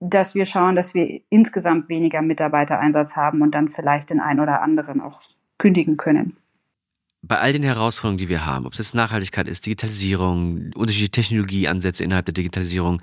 [0.00, 4.62] dass wir schauen, dass wir insgesamt weniger Mitarbeitereinsatz haben und dann vielleicht den einen oder
[4.62, 5.20] anderen auch
[5.58, 6.36] kündigen können.
[7.22, 12.02] Bei all den Herausforderungen, die wir haben, ob es jetzt Nachhaltigkeit ist, Digitalisierung, unterschiedliche Technologieansätze
[12.02, 13.02] innerhalb der Digitalisierung,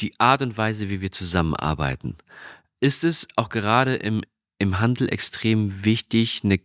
[0.00, 2.16] die Art und Weise, wie wir zusammenarbeiten,
[2.80, 4.22] ist es auch gerade im,
[4.58, 6.60] im Handel extrem wichtig, eine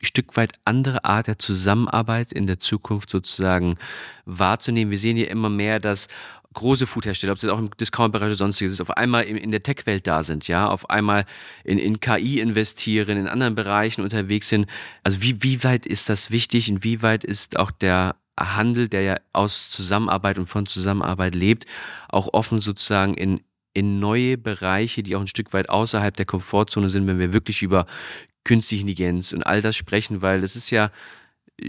[0.00, 3.78] Stück weit andere Art der Zusammenarbeit in der Zukunft sozusagen
[4.24, 4.92] wahrzunehmen.
[4.92, 6.08] Wir sehen hier immer mehr, dass
[6.54, 9.62] große Foodhersteller, ob es jetzt auch im Discount-Bereich oder sonstiges ist, auf einmal in, der
[9.62, 11.24] Tech-Welt da sind, ja, auf einmal
[11.64, 14.66] in, in KI investieren, in anderen Bereichen unterwegs sind.
[15.02, 16.68] Also wie, wie weit ist das wichtig?
[16.68, 21.66] Inwieweit ist auch der Handel, der ja aus Zusammenarbeit und von Zusammenarbeit lebt,
[22.08, 23.40] auch offen sozusagen in,
[23.74, 27.62] in neue Bereiche, die auch ein Stück weit außerhalb der Komfortzone sind, wenn wir wirklich
[27.62, 27.86] über
[28.44, 30.90] künstliche Intelligenz und all das sprechen, weil das ist ja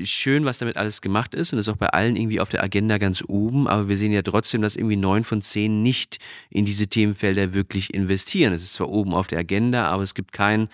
[0.04, 2.98] schön, was damit alles gemacht ist und ist auch bei allen irgendwie auf der Agenda
[2.98, 6.88] ganz oben, aber wir sehen ja trotzdem, dass irgendwie neun von zehn nicht in diese
[6.88, 8.54] Themenfelder wirklich investieren.
[8.54, 10.70] Es ist zwar oben auf der Agenda, aber es gibt keinen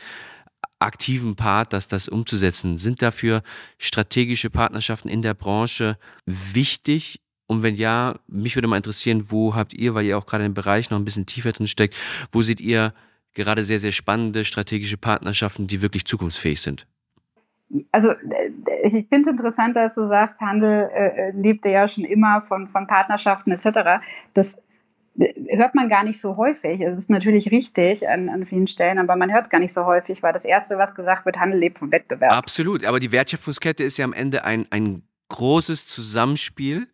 [0.80, 2.78] aktiven Part, das das umzusetzen.
[2.78, 3.44] Sind dafür
[3.78, 7.22] strategische Partnerschaften in der Branche wichtig?
[7.48, 10.54] Und wenn ja, mich würde mal interessieren, wo habt ihr, weil ihr auch gerade im
[10.54, 11.96] Bereich noch ein bisschen tiefer drin steckt,
[12.32, 12.94] wo seht ihr
[13.34, 16.88] gerade sehr, sehr spannende strategische Partnerschaften, die wirklich zukunftsfähig sind?
[17.92, 18.52] also äh,
[18.84, 22.68] ich finde es interessant, dass du sagst, Handel äh, äh, lebte ja schon immer von,
[22.68, 24.02] von Partnerschaften etc.
[24.34, 24.58] Das
[25.18, 26.82] hört man gar nicht so häufig.
[26.82, 29.86] Es ist natürlich richtig an, an vielen Stellen, aber man hört es gar nicht so
[29.86, 32.32] häufig, weil das Erste, was gesagt wird, Handel lebt vom Wettbewerb.
[32.34, 36.88] Absolut, aber die Wertschöpfungskette ist ja am Ende ein, ein großes Zusammenspiel,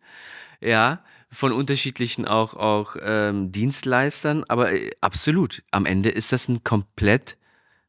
[0.60, 1.00] ja,
[1.30, 7.38] von unterschiedlichen auch, auch ähm, Dienstleistern, aber äh, absolut, am Ende ist das ein komplett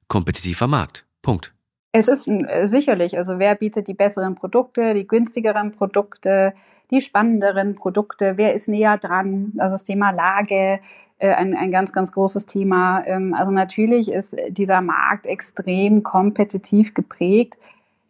[0.08, 1.06] kompetitiver Markt.
[1.22, 1.54] Punkt.
[1.92, 6.54] Es ist äh, sicherlich, also wer bietet die besseren Produkte, die günstigeren Produkte,
[6.92, 9.54] die spannenderen Produkte, wer ist näher dran?
[9.58, 10.80] Also das Thema Lage,
[11.18, 13.04] äh, ein, ein ganz, ganz großes Thema.
[13.06, 17.58] Ähm, also natürlich ist dieser Markt extrem kompetitiv geprägt.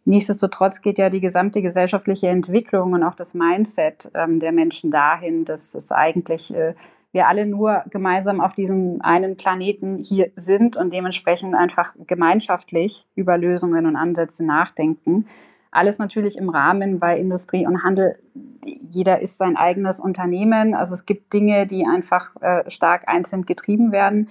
[0.04, 5.44] Nichtsdestotrotz geht ja die gesamte gesellschaftliche Entwicklung und auch das Mindset ähm, der Menschen dahin,
[5.44, 6.74] dass es eigentlich äh,
[7.14, 13.38] wir alle nur gemeinsam auf diesem einen Planeten hier sind und dementsprechend einfach gemeinschaftlich über
[13.38, 15.26] Lösungen und Ansätze nachdenken.
[15.74, 18.16] Alles natürlich im Rahmen bei Industrie und Handel.
[18.64, 20.72] Jeder ist sein eigenes Unternehmen.
[20.72, 24.28] Also es gibt Dinge, die einfach äh, stark einzeln getrieben werden.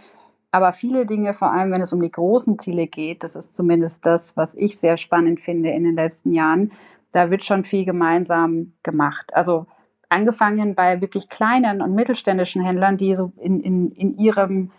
[0.51, 4.05] Aber viele Dinge, vor allem wenn es um die großen Ziele geht, das ist zumindest
[4.05, 6.71] das, was ich sehr spannend finde in den letzten Jahren,
[7.11, 9.35] da wird schon viel gemeinsam gemacht.
[9.35, 9.65] Also
[10.07, 14.71] angefangen bei wirklich kleinen und mittelständischen Händlern, die so in, in, in ihrem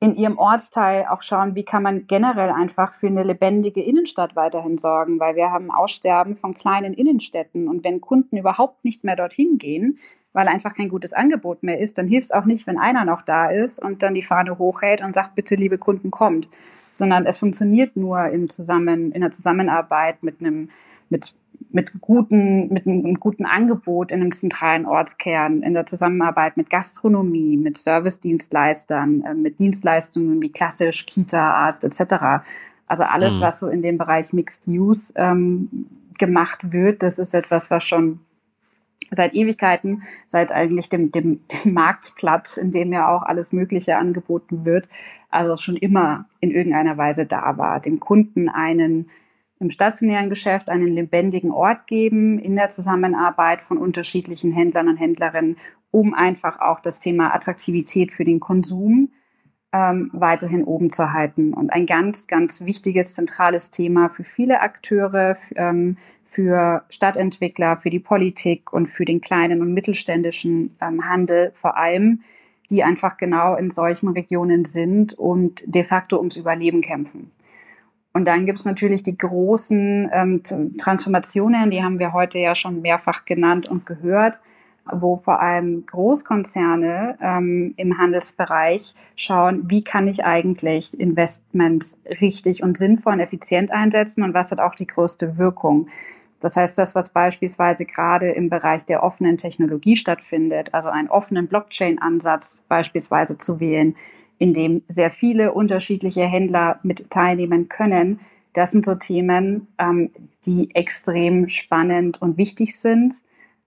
[0.00, 4.78] in ihrem Ortsteil auch schauen, wie kann man generell einfach für eine lebendige Innenstadt weiterhin
[4.78, 7.68] sorgen, weil wir haben Aussterben von kleinen Innenstädten.
[7.68, 9.98] Und wenn Kunden überhaupt nicht mehr dorthin gehen,
[10.32, 13.22] weil einfach kein gutes Angebot mehr ist, dann hilft es auch nicht, wenn einer noch
[13.22, 16.48] da ist und dann die Fahne hochhält und sagt, bitte liebe Kunden, kommt,
[16.92, 20.70] sondern es funktioniert nur im Zusammen, in der Zusammenarbeit mit einem
[21.10, 21.34] mit
[21.70, 27.56] mit, guten, mit einem guten Angebot in einem zentralen Ortskern, in der Zusammenarbeit mit Gastronomie,
[27.56, 32.42] mit Servicedienstleistern, äh, mit Dienstleistungen wie klassisch Kita, Arzt etc.
[32.86, 33.40] Also alles, mhm.
[33.40, 35.68] was so in dem Bereich Mixed Use ähm,
[36.18, 38.20] gemacht wird, das ist etwas, was schon
[39.10, 44.64] seit Ewigkeiten, seit eigentlich dem, dem, dem Marktplatz, in dem ja auch alles Mögliche angeboten
[44.64, 44.88] wird,
[45.30, 49.10] also schon immer in irgendeiner Weise da war, dem Kunden einen
[49.60, 55.56] im stationären Geschäft einen lebendigen Ort geben in der Zusammenarbeit von unterschiedlichen Händlern und Händlerinnen,
[55.90, 59.10] um einfach auch das Thema Attraktivität für den Konsum
[59.72, 61.52] ähm, weiterhin oben zu halten.
[61.52, 68.00] Und ein ganz, ganz wichtiges, zentrales Thema für viele Akteure, ähm, für Stadtentwickler, für die
[68.00, 72.22] Politik und für den kleinen und mittelständischen ähm, Handel vor allem,
[72.70, 77.30] die einfach genau in solchen Regionen sind und de facto ums Überleben kämpfen.
[78.12, 80.42] Und dann gibt es natürlich die großen ähm,
[80.78, 84.40] Transformationen, die haben wir heute ja schon mehrfach genannt und gehört,
[84.90, 92.78] wo vor allem Großkonzerne ähm, im Handelsbereich schauen, wie kann ich eigentlich Investments richtig und
[92.78, 95.88] sinnvoll und effizient einsetzen und was hat auch die größte Wirkung.
[96.40, 101.48] Das heißt, das, was beispielsweise gerade im Bereich der offenen Technologie stattfindet, also einen offenen
[101.48, 103.96] Blockchain-Ansatz beispielsweise zu wählen,
[104.38, 108.20] in dem sehr viele unterschiedliche Händler mit teilnehmen können.
[108.52, 110.10] Das sind so Themen, ähm,
[110.46, 113.14] die extrem spannend und wichtig sind.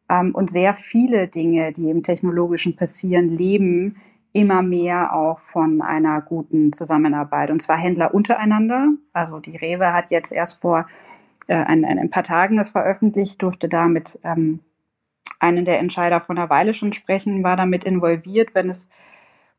[0.10, 3.98] Ähm, und sehr viele Dinge, die im technologischen passieren, leben
[4.34, 7.52] immer mehr auch von einer guten Zusammenarbeit.
[7.52, 8.90] Und zwar Händler untereinander.
[9.14, 10.88] Also die Rewe hat jetzt erst vor
[11.48, 14.62] äh, ein, ein, paar Tagen das veröffentlicht, durfte damit ähm,
[15.40, 18.90] einen der Entscheider von einer Weile schon sprechen, war damit involviert, wenn es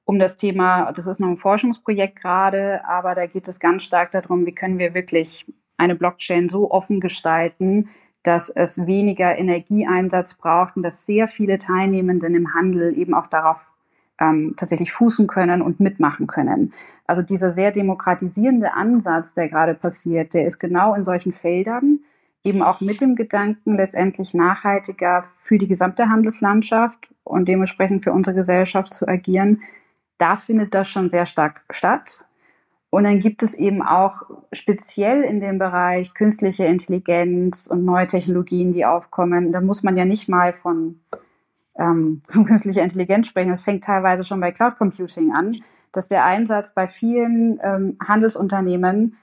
[0.05, 4.11] um das Thema, das ist noch ein Forschungsprojekt gerade, aber da geht es ganz stark
[4.11, 5.46] darum, wie können wir wirklich
[5.76, 7.88] eine Blockchain so offen gestalten,
[8.22, 13.72] dass es weniger Energieeinsatz braucht und dass sehr viele Teilnehmenden im Handel eben auch darauf
[14.20, 16.72] ähm, tatsächlich fußen können und mitmachen können.
[17.07, 22.00] Also dieser sehr demokratisierende Ansatz, der gerade passiert, der ist genau in solchen Feldern,
[22.44, 28.36] eben auch mit dem Gedanken, letztendlich nachhaltiger für die gesamte Handelslandschaft und dementsprechend für unsere
[28.36, 29.61] Gesellschaft zu agieren,
[30.19, 32.27] da findet das schon sehr stark statt.
[32.91, 38.73] Und dann gibt es eben auch speziell in dem Bereich künstliche Intelligenz und neue Technologien,
[38.73, 39.51] die aufkommen.
[39.51, 41.01] Da muss man ja nicht mal von
[41.79, 43.51] ähm, von künstlicher Intelligenz sprechen.
[43.51, 45.57] Das fängt teilweise schon bei Cloud Computing an,
[45.93, 49.17] dass der Einsatz bei vielen ähm, Handelsunternehmen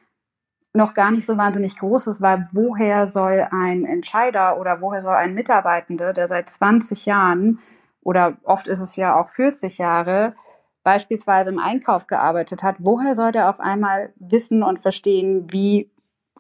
[0.74, 5.16] noch gar nicht so wahnsinnig groß ist, weil woher soll ein Entscheider oder woher soll
[5.16, 7.60] ein Mitarbeitende, der seit 20 Jahren
[8.02, 10.36] oder oft ist es ja auch 40 Jahre
[10.84, 15.90] beispielsweise im Einkauf gearbeitet hat, woher soll der auf einmal wissen und verstehen, wie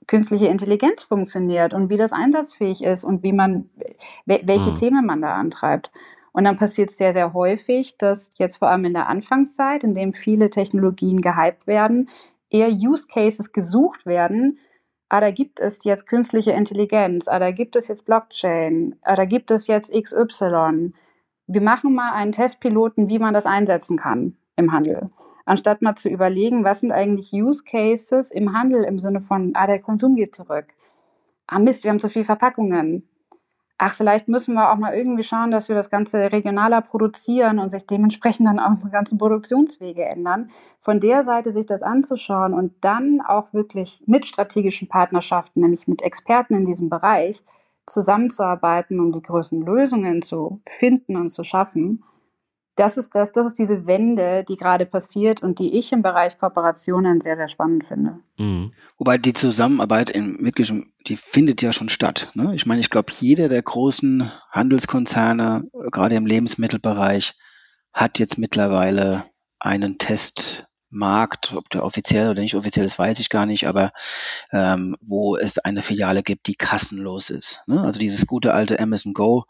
[0.07, 3.69] künstliche Intelligenz funktioniert und wie das einsatzfähig ist und wie man,
[4.25, 4.75] welche mhm.
[4.75, 5.91] Themen man da antreibt.
[6.31, 9.95] Und dann passiert es sehr, sehr häufig, dass jetzt vor allem in der Anfangszeit, in
[9.95, 12.09] dem viele Technologien gehypt werden,
[12.49, 14.59] eher Use Cases gesucht werden.
[15.09, 19.25] Ah, da gibt es jetzt künstliche Intelligenz, ah, da gibt es jetzt Blockchain, ah, da
[19.25, 20.93] gibt es jetzt XY.
[21.52, 25.08] Wir machen mal einen Testpiloten, wie man das einsetzen kann im Handel
[25.50, 29.66] anstatt mal zu überlegen, was sind eigentlich Use Cases im Handel im Sinne von, ah,
[29.66, 30.68] der Konsum geht zurück.
[31.47, 33.10] Ah, Mist, wir haben zu viel Verpackungen.
[33.80, 37.72] Ach, vielleicht müssen wir auch mal irgendwie schauen, dass wir das Ganze regionaler produzieren und
[37.72, 40.52] sich dementsprechend dann auch unsere ganzen Produktionswege ändern.
[40.80, 46.04] Von der Seite sich das anzuschauen und dann auch wirklich mit strategischen Partnerschaften, nämlich mit
[46.04, 47.41] Experten in diesem Bereich,
[47.89, 52.03] zusammenzuarbeiten, um die größten Lösungen zu finden und zu schaffen,
[52.79, 56.37] das ist das, das ist diese Wende, die gerade passiert und die ich im Bereich
[56.37, 58.19] Kooperationen sehr, sehr spannend finde.
[58.37, 58.71] Mhm.
[58.97, 60.71] Wobei die Zusammenarbeit in wirklich,
[61.05, 62.31] die findet ja schon statt.
[62.35, 62.55] Ne?
[62.55, 67.33] Ich meine, ich glaube, jeder der großen Handelskonzerne, gerade im Lebensmittelbereich,
[67.91, 69.25] hat jetzt mittlerweile
[69.59, 69.97] einen
[70.89, 73.91] Testmarkt, ob der offiziell oder nicht offiziell ist, weiß ich gar nicht, aber
[74.51, 77.61] ähm, wo es eine Filiale gibt, die kassenlos ist.
[77.67, 77.81] Ne?
[77.81, 79.45] Also dieses gute alte Amazon Go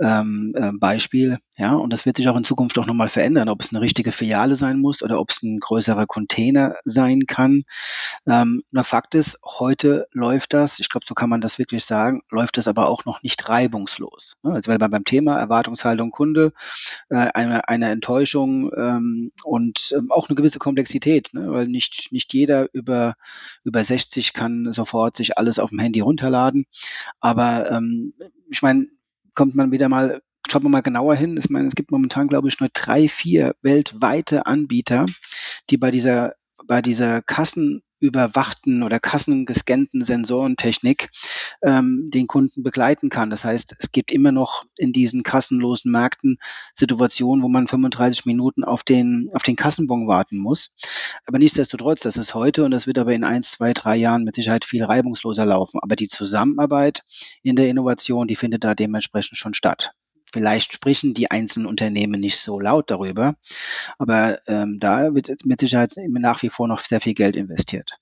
[0.00, 1.38] ähm, äh, Beispiel.
[1.56, 4.12] Ja, und das wird sich auch in Zukunft auch nochmal verändern, ob es eine richtige
[4.12, 7.64] Filiale sein muss oder ob es ein größerer Container sein kann.
[8.26, 12.22] Ähm, nur Fakt ist, heute läuft das, ich glaube, so kann man das wirklich sagen,
[12.30, 14.36] läuft das aber auch noch nicht reibungslos.
[14.42, 14.52] Ne?
[14.54, 16.54] Also weil beim Thema Erwartungshaltung Kunde
[17.10, 21.52] äh, eine, eine Enttäuschung ähm, und ähm, auch eine gewisse Komplexität, ne?
[21.52, 23.16] weil nicht, nicht jeder über,
[23.64, 26.64] über 60 kann sofort sich alles auf dem Handy runterladen.
[27.20, 28.14] Aber ähm,
[28.48, 28.86] ich meine,
[29.34, 31.36] kommt man wieder mal, schaut man mal genauer hin.
[31.36, 35.06] Ich meine, es gibt momentan, glaube ich, nur drei, vier weltweite Anbieter,
[35.70, 36.34] die bei dieser,
[36.66, 37.22] bei dieser
[38.00, 41.10] kassenüberwachten oder kassengescannten Sensorentechnik
[41.62, 43.30] ähm, den Kunden begleiten kann.
[43.30, 46.38] Das heißt, es gibt immer noch in diesen kassenlosen Märkten
[46.74, 50.72] Situationen, wo man 35 Minuten auf den, auf den Kassenbon warten muss.
[51.26, 54.34] Aber nichtsdestotrotz, das ist heute und das wird aber in eins, zwei, drei Jahren mit
[54.34, 55.80] Sicherheit viel reibungsloser laufen.
[55.82, 57.02] Aber die Zusammenarbeit
[57.42, 59.92] in der Innovation, die findet da dementsprechend schon statt.
[60.32, 63.36] Vielleicht sprechen die einzelnen Unternehmen nicht so laut darüber,
[63.98, 67.98] aber ähm, da wird mit Sicherheit nach wie vor noch sehr viel Geld investiert.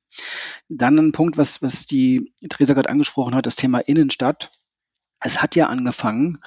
[0.69, 4.51] Dann ein Punkt, was, was die Theresa gerade angesprochen hat, das Thema Innenstadt.
[5.21, 6.39] Es hat ja angefangen,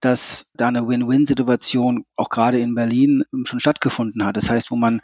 [0.00, 4.36] dass da eine Win-Win-Situation auch gerade in Berlin schon stattgefunden hat.
[4.36, 5.00] Das heißt, wo man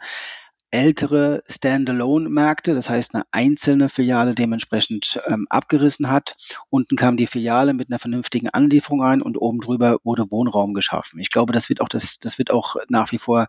[0.73, 6.35] ältere Standalone-Märkte, das heißt eine einzelne Filiale dementsprechend ähm, abgerissen hat.
[6.69, 11.19] Unten kam die Filiale mit einer vernünftigen Anlieferung rein und oben drüber wurde Wohnraum geschaffen.
[11.19, 13.47] Ich glaube, das wird auch das, das wird auch nach wie vor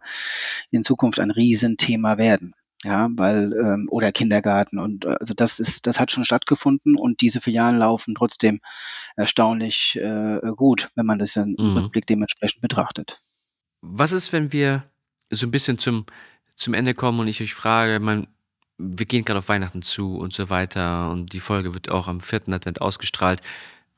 [0.70, 2.54] in Zukunft ein Riesenthema werden.
[2.84, 7.40] Ja, weil, ähm, oder Kindergarten und also das ist, das hat schon stattgefunden und diese
[7.40, 8.60] Filialen laufen trotzdem
[9.16, 11.78] erstaunlich äh, gut, wenn man das im mhm.
[11.78, 13.22] Rückblick dementsprechend betrachtet.
[13.80, 14.84] Was ist, wenn wir
[15.30, 16.04] so ein bisschen zum
[16.56, 18.26] zum Ende kommen und ich euch frage, man,
[18.78, 22.20] wir gehen gerade auf Weihnachten zu und so weiter und die Folge wird auch am
[22.20, 23.40] vierten Advent ausgestrahlt.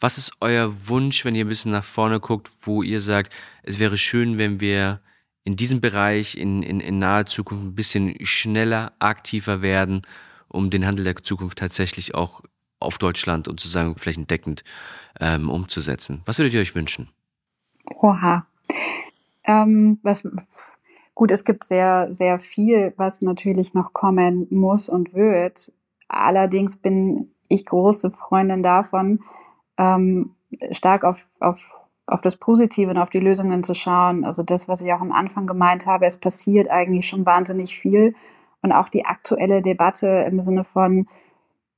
[0.01, 3.33] Was ist euer Wunsch, wenn ihr ein bisschen nach vorne guckt, wo ihr sagt,
[3.63, 5.01] es wäre schön, wenn wir
[5.45, 10.03] in diesem Bereich in, in, in naher Zukunft ein bisschen schneller, aktiver werden,
[10.49, 12.43] um den Handel der Zukunft tatsächlich auch
[12.81, 14.65] auf Deutschland und sozusagen flächendeckend
[15.21, 16.21] ähm, umzusetzen?
[16.25, 17.09] Was würdet ihr euch wünschen?
[17.85, 18.47] Oha.
[19.45, 20.27] Ähm, was,
[21.17, 25.73] Gut, es gibt sehr, sehr viel, was natürlich noch kommen muss und wird.
[26.09, 29.21] Allerdings bin ich große Freundin davon,
[29.79, 30.37] ähm,
[30.73, 34.27] stark auf, auf, auf das Positive und auf die Lösungen zu schauen.
[34.27, 38.15] Also das, was ich auch am Anfang gemeint habe, es passiert eigentlich schon wahnsinnig viel.
[38.61, 41.09] Und auch die aktuelle Debatte im Sinne von,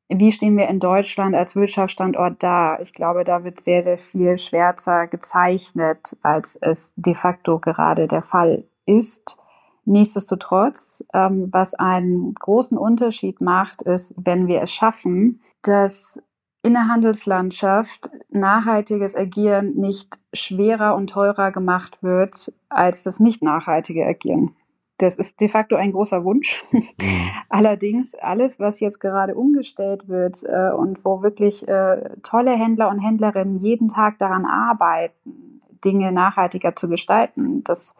[0.08, 2.80] wie stehen wir in Deutschland als Wirtschaftsstandort da?
[2.80, 8.22] Ich glaube, da wird sehr, sehr viel schwärzer gezeichnet, als es de facto gerade der
[8.22, 9.38] Fall ist.
[9.84, 16.20] Nichtsdestotrotz, ähm, was einen großen Unterschied macht, ist, wenn wir es schaffen, dass
[16.62, 24.04] in der Handelslandschaft nachhaltiges Agieren nicht schwerer und teurer gemacht wird als das nicht nachhaltige
[24.04, 24.54] Agieren.
[24.98, 26.64] Das ist de facto ein großer Wunsch.
[26.72, 26.82] Mhm.
[27.48, 32.98] Allerdings alles, was jetzt gerade umgestellt wird äh, und wo wirklich äh, tolle Händler und
[32.98, 37.62] Händlerinnen jeden Tag daran arbeiten, Dinge nachhaltiger zu gestalten.
[37.62, 37.94] Das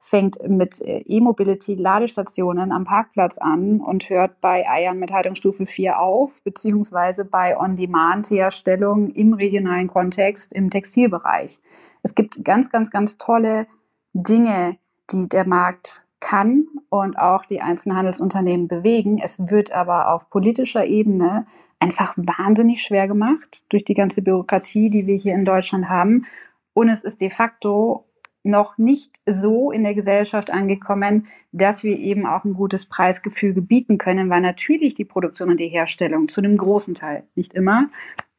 [0.00, 6.42] fängt mit äh, E-Mobility-Ladestationen am Parkplatz an und hört bei Eiern mit Haltungsstufe 4 auf,
[6.42, 11.60] beziehungsweise bei On-Demand-Herstellung im regionalen Kontext im Textilbereich.
[12.02, 13.66] Es gibt ganz, ganz, ganz tolle
[14.14, 14.78] Dinge,
[15.10, 19.18] die der Markt kann und auch die einzelnen Handelsunternehmen bewegen.
[19.22, 21.46] Es wird aber auf politischer Ebene
[21.78, 26.26] einfach wahnsinnig schwer gemacht durch die ganze Bürokratie, die wir hier in Deutschland haben.
[26.72, 28.04] Und es ist de facto
[28.42, 33.98] noch nicht so in der Gesellschaft angekommen, dass wir eben auch ein gutes Preisgefüge bieten
[33.98, 37.90] können, weil natürlich die Produktion und die Herstellung zu einem großen Teil, nicht immer,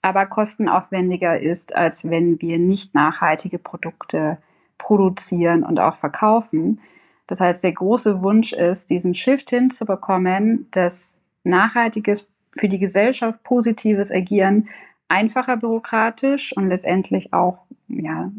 [0.02, 4.40] aber kostenaufwendiger ist, als wenn wir nicht nachhaltige Produkte
[4.80, 6.80] produzieren und auch verkaufen.
[7.28, 14.12] Das heißt, der große Wunsch ist, diesen Shift hinzubekommen, dass nachhaltiges, für die Gesellschaft positives
[14.12, 14.68] Agieren
[15.08, 18.32] einfacher bürokratisch und letztendlich auch ja,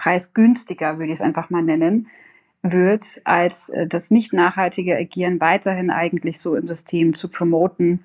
[0.00, 2.08] preisgünstiger, würde ich es einfach mal nennen,
[2.62, 8.04] wird, als äh, das nicht nachhaltige Agieren weiterhin eigentlich so im System zu promoten,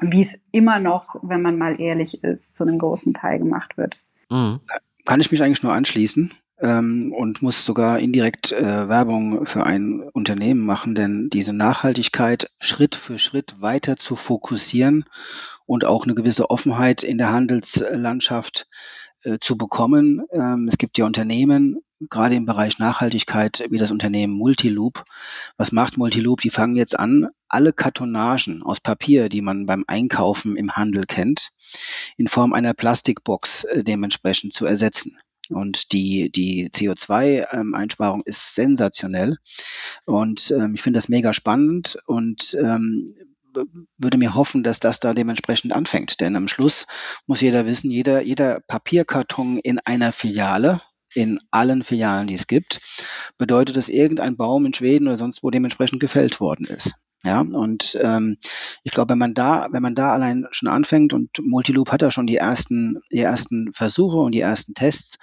[0.00, 3.96] wie es immer noch, wenn man mal ehrlich ist, zu einem großen Teil gemacht wird.
[4.28, 4.60] Mhm.
[5.04, 10.02] Kann ich mich eigentlich nur anschließen ähm, und muss sogar indirekt äh, Werbung für ein
[10.12, 15.04] Unternehmen machen, denn diese Nachhaltigkeit Schritt für Schritt weiter zu fokussieren
[15.64, 18.97] und auch eine gewisse Offenheit in der Handelslandschaft äh,
[19.40, 20.24] zu bekommen.
[20.32, 25.04] Ähm, es gibt ja Unternehmen, gerade im Bereich Nachhaltigkeit, wie das Unternehmen Multiloop.
[25.56, 26.40] Was macht Multiloop?
[26.40, 31.50] Die fangen jetzt an, alle Kartonagen aus Papier, die man beim Einkaufen im Handel kennt,
[32.16, 35.18] in Form einer Plastikbox äh, dementsprechend zu ersetzen.
[35.50, 39.38] Und die, die CO2-Einsparung ähm, ist sensationell.
[40.04, 41.98] Und ähm, ich finde das mega spannend.
[42.06, 43.14] Und ähm,
[43.96, 46.20] würde mir hoffen, dass das da dementsprechend anfängt.
[46.20, 46.86] Denn am Schluss
[47.26, 50.82] muss jeder wissen, jeder, jeder Papierkarton in einer Filiale,
[51.14, 52.80] in allen Filialen, die es gibt,
[53.38, 56.94] bedeutet, dass irgendein Baum in Schweden oder sonst wo dementsprechend gefällt worden ist.
[57.24, 58.36] Ja, und ähm,
[58.84, 62.12] ich glaube, wenn man da, wenn man da allein schon anfängt und Multiloop hat ja
[62.12, 65.18] schon die ersten, die ersten Versuche und die ersten Tests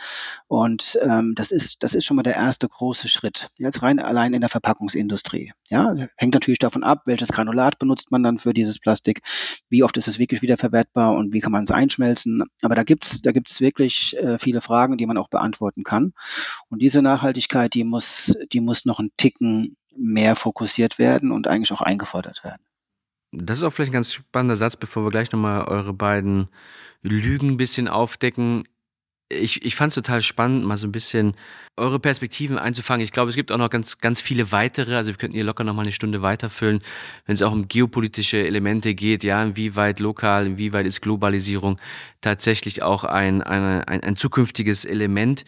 [0.47, 3.49] und ähm, das ist, das ist schon mal der erste große Schritt.
[3.57, 5.53] Jetzt rein allein in der Verpackungsindustrie.
[5.69, 9.21] Ja, hängt natürlich davon ab, welches Granulat benutzt man dann für dieses Plastik,
[9.69, 12.43] wie oft ist es wirklich wiederverwertbar und wie kann man es einschmelzen.
[12.61, 16.11] Aber da gibt's, da gibt's wirklich äh, viele Fragen, die man auch beantworten kann.
[16.69, 21.71] Und diese Nachhaltigkeit, die muss, die muss noch einen Ticken mehr fokussiert werden und eigentlich
[21.71, 22.61] auch eingefordert werden.
[23.31, 26.47] Das ist auch vielleicht ein ganz spannender Satz, bevor wir gleich nochmal eure beiden
[27.01, 28.63] Lügen ein bisschen aufdecken.
[29.29, 31.35] Ich, ich fand es total spannend, mal so ein bisschen
[31.77, 33.03] eure Perspektiven einzufangen.
[33.03, 34.95] Ich glaube, es gibt auch noch ganz, ganz viele weitere.
[34.95, 36.79] Also wir könnten hier locker noch mal eine Stunde weiterfüllen,
[37.25, 39.23] wenn es auch um geopolitische Elemente geht.
[39.23, 41.79] Ja, inwieweit lokal, inwieweit ist Globalisierung
[42.21, 45.43] tatsächlich auch ein, eine, ein, ein zukünftiges Element.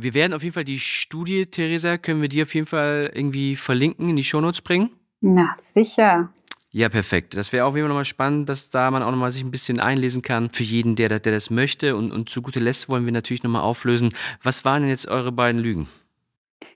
[0.00, 3.56] Wir werden auf jeden Fall die Studie, Theresa, können wir die auf jeden Fall irgendwie
[3.56, 4.90] verlinken, in die Shownotes bringen?
[5.20, 6.32] Na, sicher.
[6.70, 7.36] Ja, perfekt.
[7.36, 10.22] Das wäre auch immer nochmal spannend, dass da man auch nochmal sich ein bisschen einlesen
[10.22, 11.96] kann für jeden, der, der das möchte.
[11.96, 14.10] Und, und zu guter Letzt wollen wir natürlich nochmal auflösen.
[14.40, 15.88] Was waren denn jetzt eure beiden Lügen?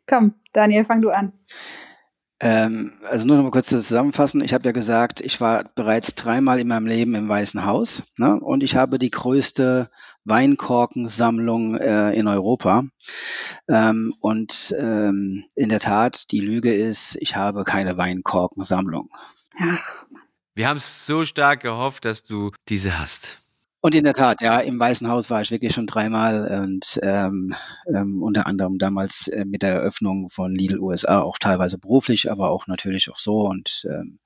[0.09, 1.33] Komm, Daniel, fang du an.
[2.41, 4.43] Ähm, also nur noch mal kurz zusammenfassen.
[4.43, 8.41] Ich habe ja gesagt, ich war bereits dreimal in meinem Leben im Weißen Haus ne?
[8.41, 9.91] und ich habe die größte
[10.25, 12.85] Weinkorkensammlung äh, in Europa.
[13.69, 19.11] Ähm, und ähm, in der Tat, die Lüge ist, ich habe keine Weinkorkensammlung.
[19.59, 20.07] Ach.
[20.55, 23.39] Wir haben es so stark gehofft, dass du diese hast.
[23.85, 27.57] Und in der Tat, ja, im Weißen Haus war ich wirklich schon dreimal und ähm,
[27.93, 32.51] ähm, unter anderem damals äh, mit der Eröffnung von Lidl USA, auch teilweise beruflich, aber
[32.51, 34.21] auch natürlich auch so und ähm,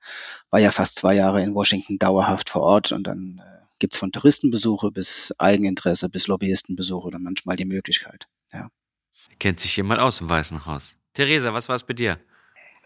[0.51, 3.99] war ja fast zwei Jahre in Washington dauerhaft vor Ort und dann äh, gibt es
[3.99, 8.27] von Touristenbesuche bis Eigeninteresse bis Lobbyistenbesuche dann manchmal die Möglichkeit.
[8.51, 8.69] Ja.
[9.39, 10.97] Kennt sich jemand aus dem Weißen Haus?
[11.13, 12.17] Theresa, was war es bei dir?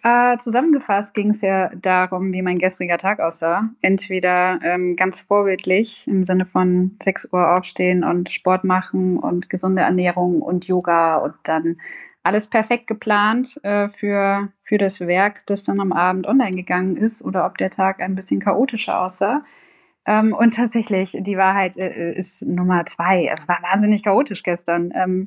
[0.03, 3.69] Äh, zusammengefasst ging es ja darum, wie mein gestriger Tag aussah.
[3.81, 9.83] Entweder ähm, ganz vorbildlich im Sinne von 6 Uhr aufstehen und Sport machen und gesunde
[9.83, 11.77] Ernährung und Yoga und dann
[12.23, 17.23] alles perfekt geplant äh, für, für das Werk, das dann am Abend online gegangen ist
[17.23, 19.43] oder ob der Tag ein bisschen chaotischer aussah.
[20.05, 23.29] Ähm, und tatsächlich, die Wahrheit äh, ist Nummer zwei.
[23.31, 24.91] Es war wahnsinnig chaotisch gestern.
[24.95, 25.25] Ähm,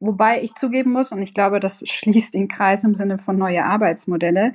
[0.00, 3.64] Wobei ich zugeben muss, und ich glaube, das schließt den Kreis im Sinne von neue
[3.64, 4.52] Arbeitsmodelle,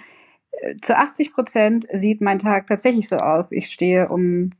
[0.51, 3.47] äh, zu 80 Prozent sieht mein Tag tatsächlich so aus.
[3.49, 4.51] Ich stehe um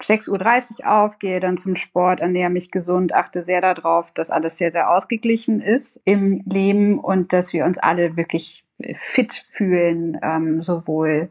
[0.00, 4.56] 6.30 Uhr auf, gehe dann zum Sport, ernähre mich gesund, achte sehr darauf, dass alles
[4.56, 8.64] sehr, sehr ausgeglichen ist im Leben und dass wir uns alle wirklich
[8.94, 11.30] fit fühlen, ähm, sowohl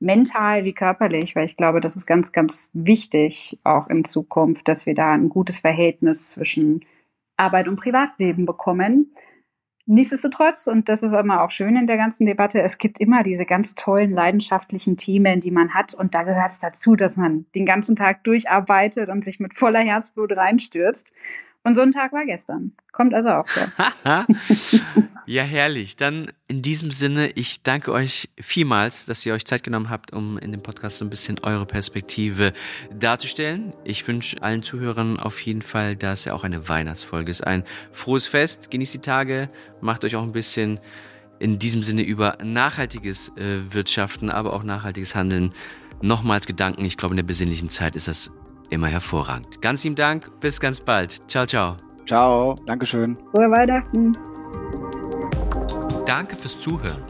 [0.00, 4.86] mental wie körperlich, weil ich glaube, das ist ganz, ganz wichtig auch in Zukunft, dass
[4.86, 6.84] wir da ein gutes Verhältnis zwischen
[7.36, 9.12] Arbeit und Privatleben bekommen.
[9.90, 13.46] Nichtsdestotrotz, und das ist immer auch schön in der ganzen Debatte, es gibt immer diese
[13.46, 15.94] ganz tollen, leidenschaftlichen Themen, die man hat.
[15.94, 19.80] Und da gehört es dazu, dass man den ganzen Tag durcharbeitet und sich mit voller
[19.80, 21.14] Herzblut reinstürzt.
[21.68, 22.72] Und so ein Tag war gestern.
[22.92, 23.70] Kommt also auch vor.
[25.26, 25.96] ja, herrlich.
[25.96, 30.38] Dann in diesem Sinne, ich danke euch vielmals, dass ihr euch Zeit genommen habt, um
[30.38, 32.54] in dem Podcast so ein bisschen eure Perspektive
[32.90, 33.74] darzustellen.
[33.84, 37.46] Ich wünsche allen Zuhörern auf jeden Fall, dass er auch eine Weihnachtsfolge ist.
[37.46, 39.48] Ein frohes Fest, genießt die Tage,
[39.82, 40.80] macht euch auch ein bisschen
[41.38, 45.52] in diesem Sinne über nachhaltiges äh, Wirtschaften, aber auch nachhaltiges Handeln
[46.00, 46.86] nochmals Gedanken.
[46.86, 48.32] Ich glaube, in der besinnlichen Zeit ist das
[48.70, 49.60] immer hervorragend.
[49.62, 51.22] Ganz lieben Dank, bis ganz bald.
[51.28, 51.76] Ciao, ciao.
[52.06, 53.16] Ciao, Dankeschön.
[53.32, 54.12] Frohe Weihnachten.
[56.06, 57.02] Danke fürs Zuhören.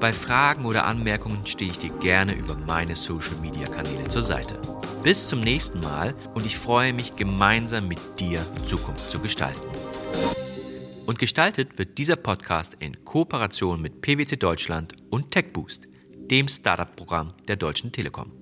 [0.00, 4.60] Bei Fragen oder Anmerkungen stehe ich dir gerne über meine Social-Media-Kanäle zur Seite.
[5.02, 9.66] Bis zum nächsten Mal und ich freue mich, gemeinsam mit dir Zukunft zu gestalten.
[11.06, 15.86] Und gestaltet wird dieser Podcast in Kooperation mit PwC Deutschland und TechBoost,
[16.30, 18.32] dem Startup-Programm der Deutschen Telekom.